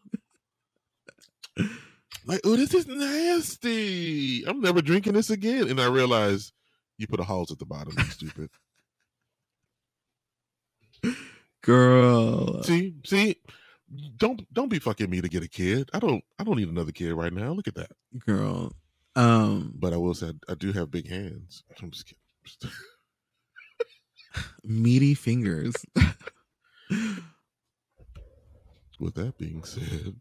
[2.27, 4.45] like, oh, this is nasty.
[4.47, 5.69] I'm never drinking this again.
[5.69, 6.53] And I realized
[6.99, 7.95] you put a Halls at the bottom.
[7.97, 8.51] You stupid.
[11.63, 13.37] Girl, see, see,
[14.17, 15.91] don't don't be fucking me to get a kid.
[15.95, 17.53] I don't I don't need another kid right now.
[17.53, 17.91] Look at that.
[18.27, 18.73] girl.
[19.17, 21.63] Um, But I will say I do have big hands.
[21.83, 22.73] I'm just kidding.
[24.65, 25.75] meaty fingers.
[29.01, 30.17] With that being said,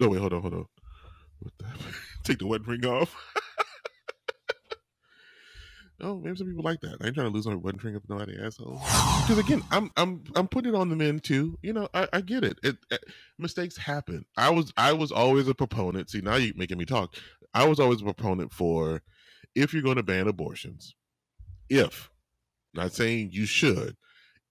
[0.00, 0.66] oh wait, hold on, hold on.
[1.42, 1.76] With that,
[2.24, 3.14] take the wedding ring off.
[6.02, 6.96] Oh, maybe some people like that.
[7.00, 8.80] I ain't trying to lose my wedding ring up nobody asshole.
[9.22, 11.58] Because again, I'm I'm I'm putting it on the men too.
[11.62, 12.58] You know, I, I get it.
[12.62, 13.04] It, it.
[13.38, 14.24] Mistakes happen.
[14.36, 16.10] I was I was always a proponent.
[16.10, 17.14] See, now you're making me talk.
[17.52, 19.02] I was always a proponent for
[19.54, 20.94] if you're going to ban abortions,
[21.68, 22.10] if
[22.72, 23.96] not saying you should,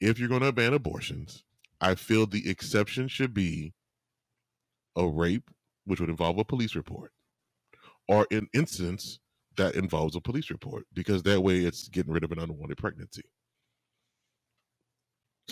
[0.01, 1.43] if you're going to ban abortions,
[1.81, 3.73] I feel the exception should be
[4.95, 5.49] a rape,
[5.85, 7.11] which would involve a police report,
[8.07, 9.19] or an instance
[9.57, 13.23] that involves a police report because that way it's getting rid of an unwanted pregnancy.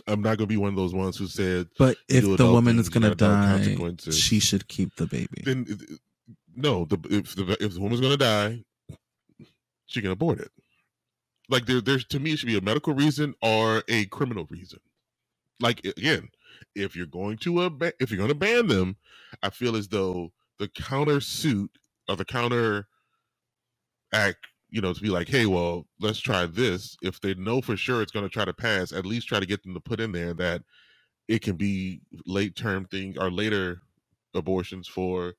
[0.05, 2.77] I'm not going to be one of those ones who said, "But if the woman
[2.77, 3.75] is going to die,
[4.11, 5.65] she should keep the baby." Then,
[6.55, 8.63] no, the if the if the woman's going to die,
[9.87, 10.51] she can abort it.
[11.49, 14.79] Like there, there's to me, it should be a medical reason or a criminal reason.
[15.59, 16.29] Like again,
[16.75, 18.97] if you're going to a if you're going to ban them,
[19.41, 21.71] I feel as though the counter suit
[22.07, 22.87] or the counter
[24.13, 26.97] act, you know, to be like, hey, well, let's try this.
[27.01, 29.45] If they know for sure it's going to try to pass, at least try to
[29.45, 30.63] get them to put in there that
[31.27, 33.81] it can be late term things or later
[34.33, 35.33] abortions for,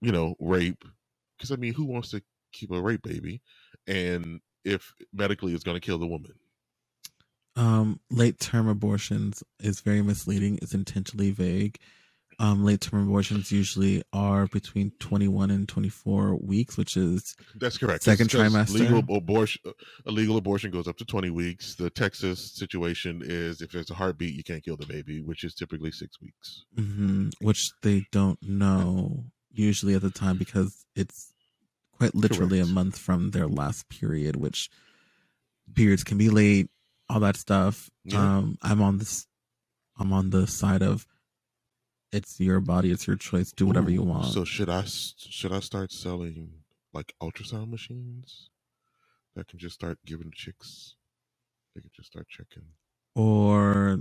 [0.00, 0.84] you know, rape.
[1.36, 3.40] Because I mean, who wants to keep a rape baby?
[3.86, 6.32] And if medically it's going to kill the woman.
[7.54, 10.58] Um, late term abortions is very misleading.
[10.62, 11.78] It's intentionally vague
[12.38, 18.02] um, late term abortions usually are between 21 and 24 weeks, which is that's correct.
[18.02, 18.80] Second trimester.
[18.80, 19.60] Legal abortion,
[20.06, 21.74] a legal abortion goes up to 20 weeks.
[21.74, 25.54] The Texas situation is if there's a heartbeat, you can't kill the baby, which is
[25.54, 26.64] typically six weeks.
[26.76, 27.28] Mm-hmm.
[27.40, 31.32] Which they don't know usually at the time because it's
[31.92, 32.70] quite literally correct.
[32.70, 34.70] a month from their last period, which
[35.74, 36.68] periods can be late,
[37.08, 37.90] all that stuff.
[38.04, 38.18] Yeah.
[38.18, 39.26] Um, I'm on this.
[39.98, 41.06] I'm on the side of
[42.12, 44.26] it's your body it's your choice do whatever Ooh, you want.
[44.26, 46.50] so should i should i start selling
[46.92, 48.50] like ultrasound machines
[49.34, 50.96] that can just start giving chicks
[51.74, 52.64] they can just start checking?
[53.14, 53.98] Or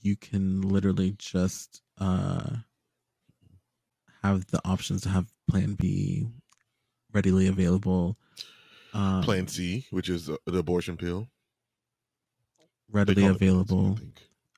[0.00, 2.48] you can literally just uh
[4.22, 6.26] have the options to have plan b
[7.12, 8.16] readily available
[8.94, 11.28] um, plan c which is the abortion pill?
[12.90, 13.98] Readily available.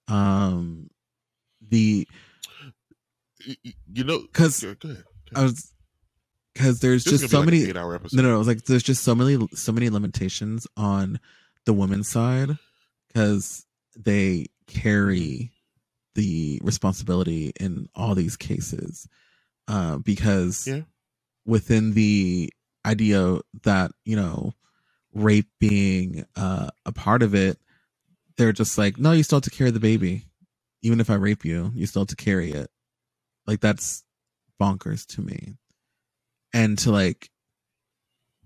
[0.07, 0.89] um
[1.69, 2.07] the
[3.93, 4.65] you know, because
[5.35, 5.73] I was
[6.55, 7.73] because there's this just so like many.
[7.73, 8.35] No, no, no.
[8.35, 11.21] It was like there's just so many, so many limitations on
[11.65, 12.51] the women's side
[13.09, 13.67] because
[13.97, 15.53] they carry
[16.15, 19.09] the responsibility in all these cases.
[19.69, 20.81] Uh, because yeah.
[21.47, 22.53] within the
[22.85, 24.53] idea that you know
[25.15, 27.59] rape being uh, a part of it,
[28.37, 30.25] they're just like, no, you still have to carry the baby.
[30.83, 32.71] Even if I rape you, you still have to carry it.
[33.51, 34.05] Like that's
[34.63, 35.57] bonkers to me.
[36.55, 37.31] And to like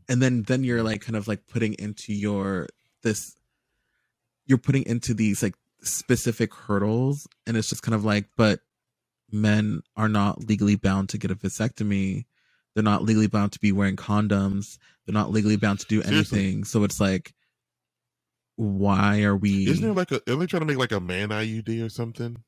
[0.09, 2.68] and then then you're like kind of like putting into your
[3.02, 3.36] this
[4.46, 7.28] you're putting into these like specific hurdles.
[7.46, 8.61] And it's just kind of like but
[9.30, 12.24] men are not legally bound to get a vasectomy.
[12.74, 14.78] They're not legally bound to be wearing condoms.
[15.05, 16.64] They're not legally bound to do anything.
[16.64, 16.64] Seriously.
[16.64, 17.34] so it's like
[18.57, 21.28] why are we isn't there like a are they trying to make like a man
[21.28, 22.38] iud or something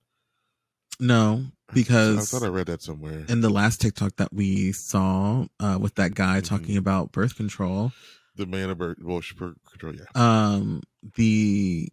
[1.00, 3.24] no, because I thought I read that somewhere.
[3.28, 6.54] In the last TikTok that we saw uh, with that guy mm-hmm.
[6.54, 7.92] talking about birth control,
[8.36, 10.04] the man of birth, well, birth control, yeah.
[10.14, 10.82] Um,
[11.16, 11.88] the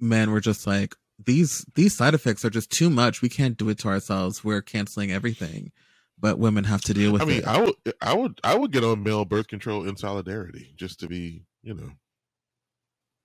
[0.00, 3.22] men were just like these these side effects are just too much.
[3.22, 4.44] We can't do it to ourselves.
[4.44, 5.72] We're canceling everything,
[6.18, 7.22] but women have to deal with.
[7.22, 7.46] I mean, it.
[7.46, 11.08] I would, I would, I would get on male birth control in solidarity just to
[11.08, 11.90] be, you know,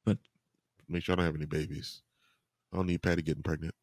[0.05, 0.17] but
[0.87, 2.01] make sure I don't have any babies.
[2.71, 3.75] I don't need Patty getting pregnant.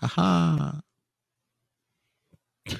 [0.00, 0.72] Haha.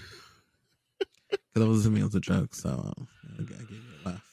[1.55, 2.93] that was me as a joke, so
[3.39, 4.25] I gave you a laugh.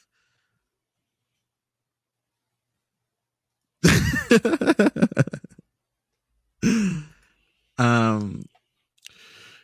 [7.78, 8.44] um,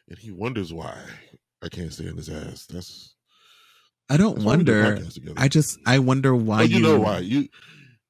[0.10, 0.98] and he wonders why
[1.62, 2.66] I can't stay in his ass.
[2.66, 3.14] That's
[4.10, 5.00] I don't that's wonder.
[5.38, 7.48] I just I wonder why oh, you, you know why you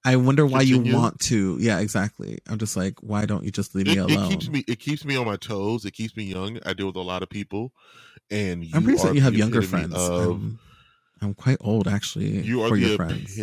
[0.04, 1.58] I wonder why you want to.
[1.60, 2.40] Yeah, exactly.
[2.48, 4.26] I'm just like, why don't you just leave it, me alone?
[4.26, 4.64] It keeps me.
[4.68, 5.86] It keeps me on my toes.
[5.86, 6.60] It keeps me young.
[6.66, 7.72] I deal with a lot of people,
[8.32, 9.94] and I'm pretty sure you have younger friends.
[9.94, 10.60] Of, I'm,
[11.22, 12.42] I'm, quite old, actually.
[12.42, 13.40] You are for the your friends.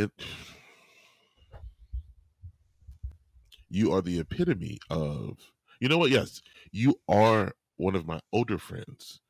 [3.70, 5.38] you are the epitome of.
[5.80, 6.10] You know what?
[6.10, 6.42] Yes,
[6.72, 9.20] you are one of my older friends,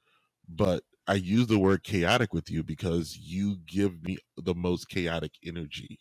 [0.48, 5.32] but I use the word chaotic with you because you give me the most chaotic
[5.44, 5.98] energy.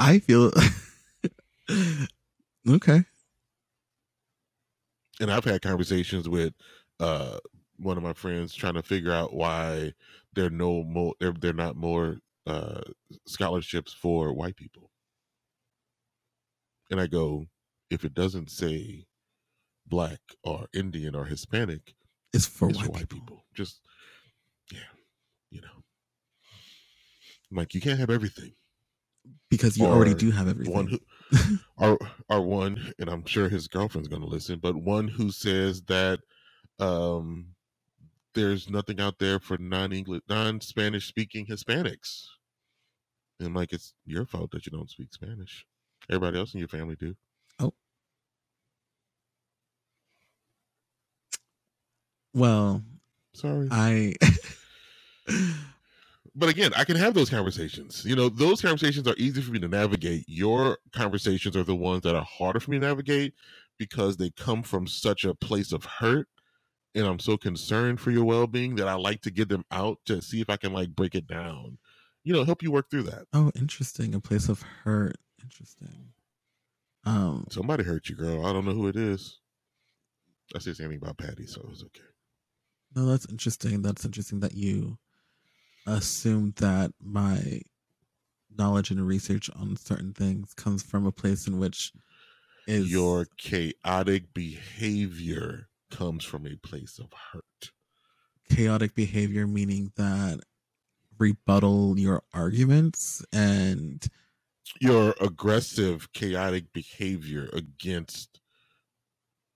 [0.00, 0.50] I feel
[2.68, 3.04] okay.
[5.20, 6.54] And I've had conversations with
[6.98, 7.38] uh
[7.76, 9.94] one of my friends trying to figure out why
[10.34, 12.82] there are no more there they're not more uh
[13.26, 14.90] scholarships for white people.
[16.90, 17.46] And I go,
[17.88, 19.06] if it doesn't say
[19.86, 21.94] black or Indian or Hispanic,
[22.32, 23.18] It's for it's white, for white people.
[23.20, 23.46] people.
[23.54, 23.82] Just
[24.72, 24.88] yeah,
[25.50, 25.84] you know.
[27.50, 28.54] I'm like you can't have everything.
[29.48, 30.74] Because you already do have everything.
[30.74, 30.98] One who
[31.76, 36.20] or or one, and I'm sure his girlfriend's gonna listen, but one who says that
[36.78, 37.54] um
[38.34, 42.26] there's nothing out there for non-English, non-Spanish speaking Hispanics.
[43.40, 45.66] And like, it's your fault that you don't speak Spanish.
[46.08, 47.16] Everybody else in your family do.
[47.58, 47.72] Oh.
[52.32, 52.84] Well,
[53.32, 53.68] Sorry.
[53.70, 54.14] I
[56.34, 58.04] but again, I can have those conversations.
[58.04, 60.24] You know, those conversations are easy for me to navigate.
[60.28, 63.34] Your conversations are the ones that are harder for me to navigate
[63.78, 66.28] because they come from such a place of hurt.
[66.94, 69.98] And I'm so concerned for your well being that I like to get them out
[70.06, 71.78] to see if I can like break it down,
[72.24, 73.26] you know, help you work through that.
[73.32, 74.14] oh, interesting.
[74.14, 75.16] A place of hurt.
[75.42, 76.12] Interesting.
[77.04, 78.44] Um, Somebody hurt you, girl.
[78.44, 79.38] I don't know who it is.
[80.54, 82.02] I say anything about Patty, so it's okay.
[82.96, 83.82] no, that's interesting.
[83.82, 84.98] That's interesting that you
[85.86, 87.62] assumed that my
[88.56, 91.92] knowledge and research on certain things comes from a place in which
[92.66, 97.72] is Your chaotic behavior comes from a place of hurt.
[98.50, 100.40] chaotic behavior, meaning that
[101.18, 104.06] rebuttal your arguments and
[104.80, 108.40] your aggressive, chaotic behavior against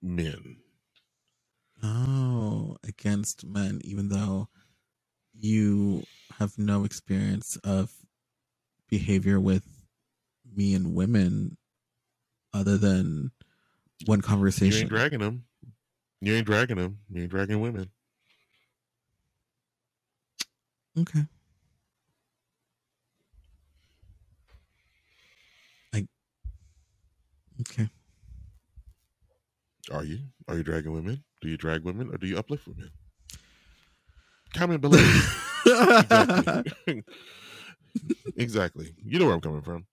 [0.03, 0.59] men.
[1.83, 4.49] oh against men, even though
[5.39, 6.05] you
[6.39, 7.93] have no experience of
[8.89, 9.65] behavior with
[10.55, 11.57] me and women
[12.53, 13.31] other than
[14.07, 14.73] one conversation.
[14.73, 15.45] You ain't dragging them.
[16.21, 16.99] You ain't dragging them.
[17.11, 17.91] You ain't dragging women.
[20.99, 21.25] Okay.
[25.93, 26.07] I
[27.61, 27.89] okay.
[29.93, 30.21] Are you?
[30.49, 31.25] Are you dragging women?
[31.43, 32.91] Do you drag women or do you uplift women?
[34.55, 34.99] Comment below.
[35.67, 37.05] exactly.
[38.37, 38.95] exactly.
[39.05, 39.87] You know where I'm coming from.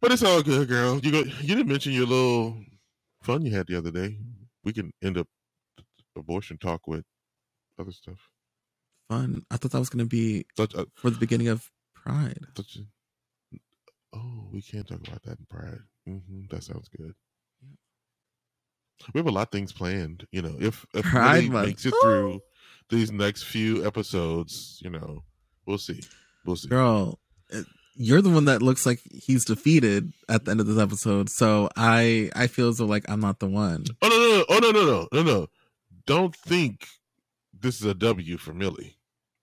[0.00, 0.98] But it's all good, girl.
[1.00, 1.18] You go.
[1.40, 2.56] You didn't mention your little
[3.22, 4.16] fun you had the other day.
[4.64, 5.26] We can end up
[6.16, 7.04] abortion talk with
[7.78, 8.28] other stuff.
[9.08, 9.42] Fun.
[9.50, 12.44] I thought that was gonna be Such a, for the beginning of Pride.
[12.56, 13.58] such a,
[14.16, 15.78] oh, we can't talk about that in Pride.
[16.06, 17.14] hmm that sounds good.
[19.14, 20.26] We have a lot of things planned.
[20.32, 21.66] You know, if if Pride Month.
[21.68, 22.40] makes it through
[22.90, 25.22] these next few episodes, you know,
[25.66, 26.00] we'll see.
[26.44, 26.68] We'll see.
[26.68, 27.18] Girl,
[27.52, 27.62] eh,
[27.94, 31.28] you're the one that looks like he's defeated at the end of this episode.
[31.30, 33.84] So I I feel as though like I'm not the one.
[34.00, 34.44] Oh no no no!
[34.48, 35.46] Oh no no no no no!
[36.06, 36.86] Don't think
[37.52, 38.96] this is a W for Millie.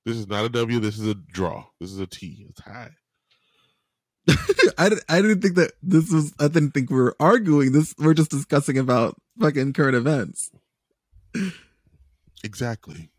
[0.05, 0.79] This is not a W.
[0.79, 1.65] This is a draw.
[1.79, 2.45] This is a T.
[2.49, 2.91] It's high.
[4.77, 7.71] I, I didn't think that this was I didn't think we were arguing.
[7.71, 10.51] This we're just discussing about fucking current events.
[12.43, 13.09] Exactly.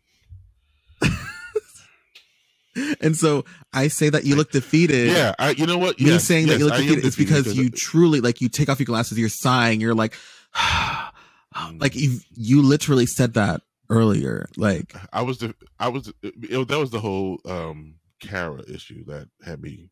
[3.01, 5.11] And so I say that you look defeated.
[5.11, 5.33] Yeah.
[5.39, 5.51] I.
[5.51, 5.99] You know what?
[5.99, 8.69] Me Yes, saying that you look am defeated is because you truly like you take
[8.69, 10.15] off your glasses, you're sighing, you're like
[11.79, 14.47] like you you literally said that earlier.
[14.57, 19.29] Like I was the I was it, that was the whole um Kara issue that
[19.45, 19.91] had me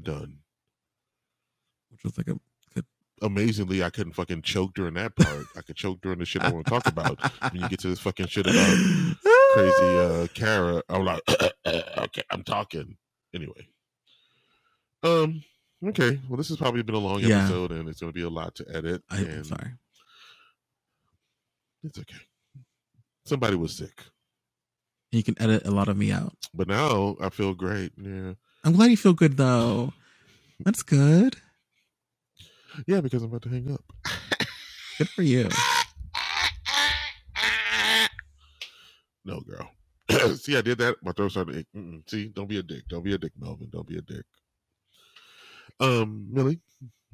[0.00, 0.38] done.
[1.90, 2.38] which was like a
[3.22, 5.46] Amazingly, I couldn't fucking choke during that part.
[5.56, 7.18] I could choke during the shit I want to talk about.
[7.52, 8.76] When you get to this fucking shit about
[9.54, 11.22] crazy uh Kara, I'm like,
[11.66, 12.96] okay, I'm talking
[13.34, 13.68] anyway.
[15.02, 15.42] Um.
[15.86, 16.18] Okay.
[16.28, 17.40] Well, this has probably been a long Yeah.
[17.40, 19.02] episode, and it's going to be a lot to edit.
[19.10, 19.70] I, I'm and sorry.
[21.82, 22.16] It's okay.
[23.26, 24.02] Somebody was sick,
[25.12, 26.34] You can edit a lot of me out.
[26.54, 27.92] but now I feel great.
[27.96, 28.34] Yeah.
[28.64, 29.92] I'm glad you feel good though.
[30.60, 31.36] That's good.
[32.86, 33.84] Yeah, because I'm about to hang up.
[34.98, 35.48] Good for you.
[39.24, 39.70] No, girl.
[40.36, 40.96] See, I did that.
[41.02, 41.66] My throat started.
[41.76, 42.08] Mm-mm.
[42.08, 42.82] See, don't be a dick.
[42.88, 43.68] Don't be a dick, Melvin.
[43.70, 44.24] Don't be a dick.
[45.80, 46.60] Um, Millie,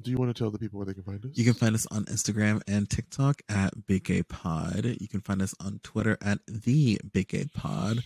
[0.01, 1.31] do you want to tell the people where they can find us?
[1.35, 4.85] You can find us on Instagram and TikTok at Big Gay Pod.
[4.99, 8.03] You can find us on Twitter at the Big Gay Pod.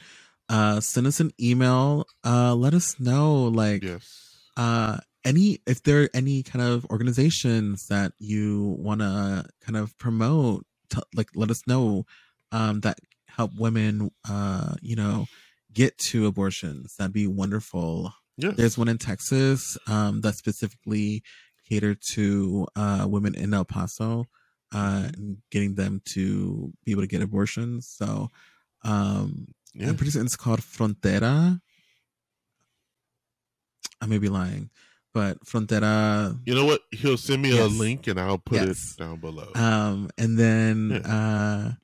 [0.48, 2.06] Uh, send us an email.
[2.24, 4.36] Uh, let us know like Yes.
[4.58, 9.98] uh any if there are any kind of organizations that you want to kind of
[9.98, 10.66] promote.
[10.92, 12.06] To, like let us know
[12.52, 13.00] um that
[13.36, 15.26] help women, uh, you know,
[15.74, 18.14] get to abortions, that'd be wonderful.
[18.38, 21.24] There's one in Texas um, that specifically
[21.70, 24.26] catered to uh, women in El Paso,
[24.74, 25.10] uh,
[25.52, 27.88] getting them to be able to get abortions.
[27.88, 28.30] So
[28.84, 29.88] um, yeah.
[29.90, 31.60] I'm pretty certain it's called Frontera.
[34.02, 34.70] I may be lying,
[35.14, 36.38] but Frontera.
[36.46, 36.82] You know what?
[36.92, 37.72] He'll send me Yes.
[37.72, 38.94] a link and I'll put Yes.
[38.94, 39.52] it down below.
[39.56, 41.76] Um, and then, uh,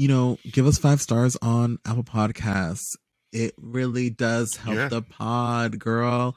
[0.00, 2.96] you know, give us five stars on Apple Podcasts.
[3.32, 4.88] It really does help Yeah.
[4.88, 6.34] the pod, girl.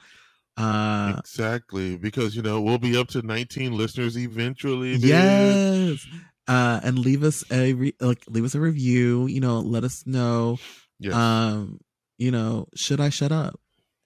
[0.58, 1.96] Uh, exactly.
[1.96, 4.98] Because, you know, we'll be up to 19 listeners eventually.
[4.98, 5.06] bitch.
[5.08, 6.06] yes.
[6.48, 9.28] Uh, and leave us a re- like, leave us a review.
[9.28, 10.58] You know, let us know.
[11.00, 11.14] Yes.
[11.16, 11.80] Um,
[12.18, 13.60] you know, should I shut up?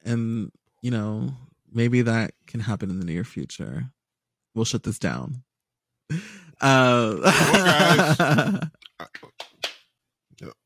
[0.05, 0.51] And
[0.83, 1.31] you know,
[1.73, 3.85] maybe that can happen in the near future.
[4.53, 5.41] We'll shut this down.
[6.59, 8.59] Uh, Yeah,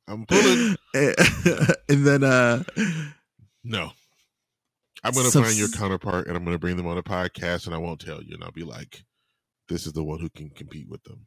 [0.07, 0.75] I'm pulling.
[0.93, 2.63] and then uh
[3.63, 3.91] No.
[5.03, 7.03] I'm going to Subs- find your counterpart and I'm going to bring them on a
[7.03, 8.35] podcast and I won't tell you.
[8.35, 9.03] And I'll be like,
[9.67, 11.25] this is the one who can compete with them.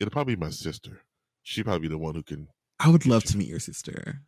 [0.00, 1.02] It'll probably be my sister.
[1.42, 2.48] She probably be the one who can.
[2.80, 4.22] I would love to meet your sister.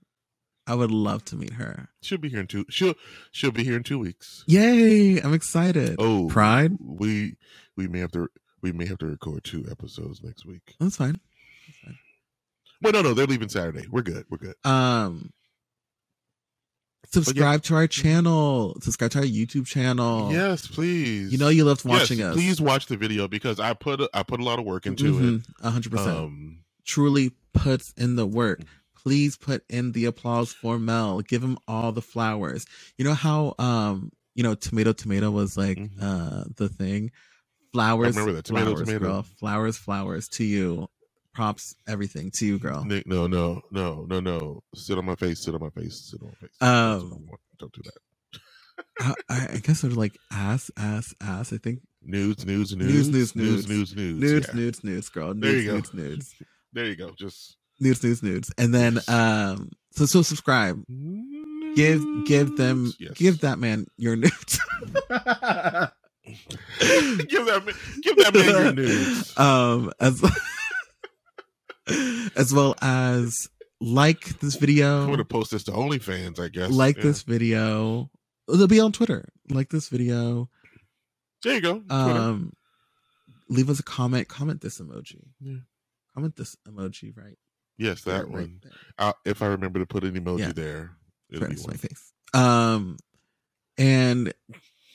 [0.67, 1.89] I would love to meet her.
[2.03, 2.65] She'll be here in two.
[2.71, 2.95] She'll
[3.33, 4.45] she'll be here in two weeks.
[4.47, 5.21] Yay!
[5.21, 5.97] I'm excited.
[5.99, 6.73] Oh, Pride?
[6.81, 7.37] We
[7.77, 8.29] we may have to
[8.63, 10.75] we may have to record two episodes next week.
[10.81, 11.21] That's fine.
[12.83, 13.87] Well, no, no, they're leaving Saturday.
[13.91, 14.25] We're good.
[14.31, 14.55] We're good.
[14.65, 15.31] Um
[17.07, 18.77] subscribe to our channel.
[18.81, 20.33] Subscribe to our YouTube channel.
[20.33, 21.31] Yes, please.
[21.33, 22.35] You know you loved Yes, watching us.
[22.35, 25.13] Please watch the video because I put a, I put a lot of work into
[25.15, 25.47] Mhm, it.
[25.63, 26.17] A hundred percent.
[26.17, 28.61] Um, Truly puts in the work.
[28.97, 31.21] Please put in the applause for Mel.
[31.21, 32.67] Give him all the flowers.
[32.99, 35.91] You know how um you know tomato tomato was like Mhm.
[36.03, 37.11] uh the thing.
[37.73, 38.15] Flowers.
[38.17, 38.45] remember that.
[38.45, 39.05] Tomato, flowers, tomato.
[39.05, 39.23] girl.
[39.39, 40.89] Flowers, flowers to you.
[41.35, 42.85] Props, everything to you, girl.
[42.85, 44.63] Nick, no, no, no, no, no.
[44.75, 45.41] Sit on my face.
[45.41, 46.11] Sit on my face.
[46.11, 46.57] Sit on my face.
[46.63, 47.29] Um,
[47.59, 48.41] don't do that.
[49.01, 51.53] I, I I guess they're like ass, ass, ass.
[51.53, 53.69] I think Nudes, nudes, Nudes, nudes, nudes, nudes, nudes.
[53.69, 54.21] nudes, nudes.
[54.21, 54.55] nudes, yeah.
[54.55, 55.35] nudes, nudes, girl.
[55.35, 55.75] Nudes, There you go.
[55.75, 56.35] nudes, nudes,
[56.73, 57.11] There you go.
[57.19, 58.53] Just nudes, nudes, nudes.
[58.59, 60.83] And then um, so so subscribe.
[61.77, 63.13] Give give them Yes.
[63.15, 64.61] give that man your nudes.
[66.25, 69.39] give that man, give that man your nudes.
[69.39, 70.21] um as
[72.37, 73.49] as well as
[73.81, 75.03] like this video.
[75.03, 76.71] I'm gonna post this to OnlyFans, I guess.
[76.71, 77.03] like Yeah.
[77.05, 78.11] this video
[78.53, 80.51] it'll be on twitter like this video
[81.43, 81.79] There you go.
[81.81, 81.95] Twitter.
[81.95, 82.53] um
[83.49, 85.59] leave us a comment comment this emoji Yeah.
[86.15, 87.39] comment this emoji right
[87.79, 88.61] yes, that right one.
[88.99, 90.53] Uh, if I remember to put an emoji Yeah.
[90.53, 90.91] there,
[91.31, 92.97] it'll Right be my face um
[93.79, 94.33] and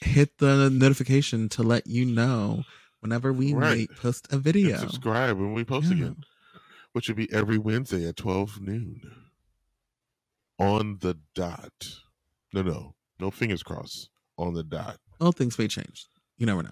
[0.01, 2.63] hit the notification to let you know
[3.01, 3.89] whenever we Right.
[3.97, 5.93] post a And video subscribe when we post Yeah.
[5.95, 6.23] again,
[6.93, 9.01] which would be every Wednesday at 12 noon
[10.57, 11.71] on the dot.
[12.53, 14.97] No, no, no fingers crossed on the dot.
[15.19, 16.05] well things may change
[16.37, 16.69] you never know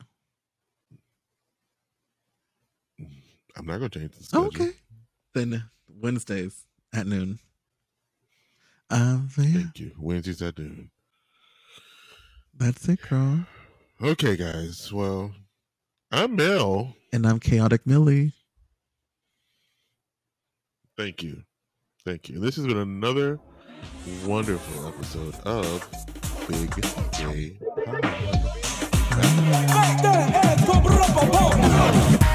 [3.56, 4.46] I'm not going to change the schedule.
[4.48, 4.72] Okay.
[5.34, 7.40] Then Wednesdays at noon.
[8.92, 9.92] Um, yeah, Thank you.
[9.98, 10.92] Wednesdays at noon.
[12.56, 13.46] that's it, girl.
[14.02, 14.94] Okay, guys.
[14.94, 15.32] Well,
[16.12, 16.96] I'm Mel.
[17.12, 18.34] And I'm Chaotic Millie.
[20.98, 21.44] Thank you.
[22.04, 22.40] Thank you.
[22.40, 23.40] This has been another
[24.26, 25.88] wonderful episode of
[26.48, 26.72] Big
[32.02, 32.27] Pod.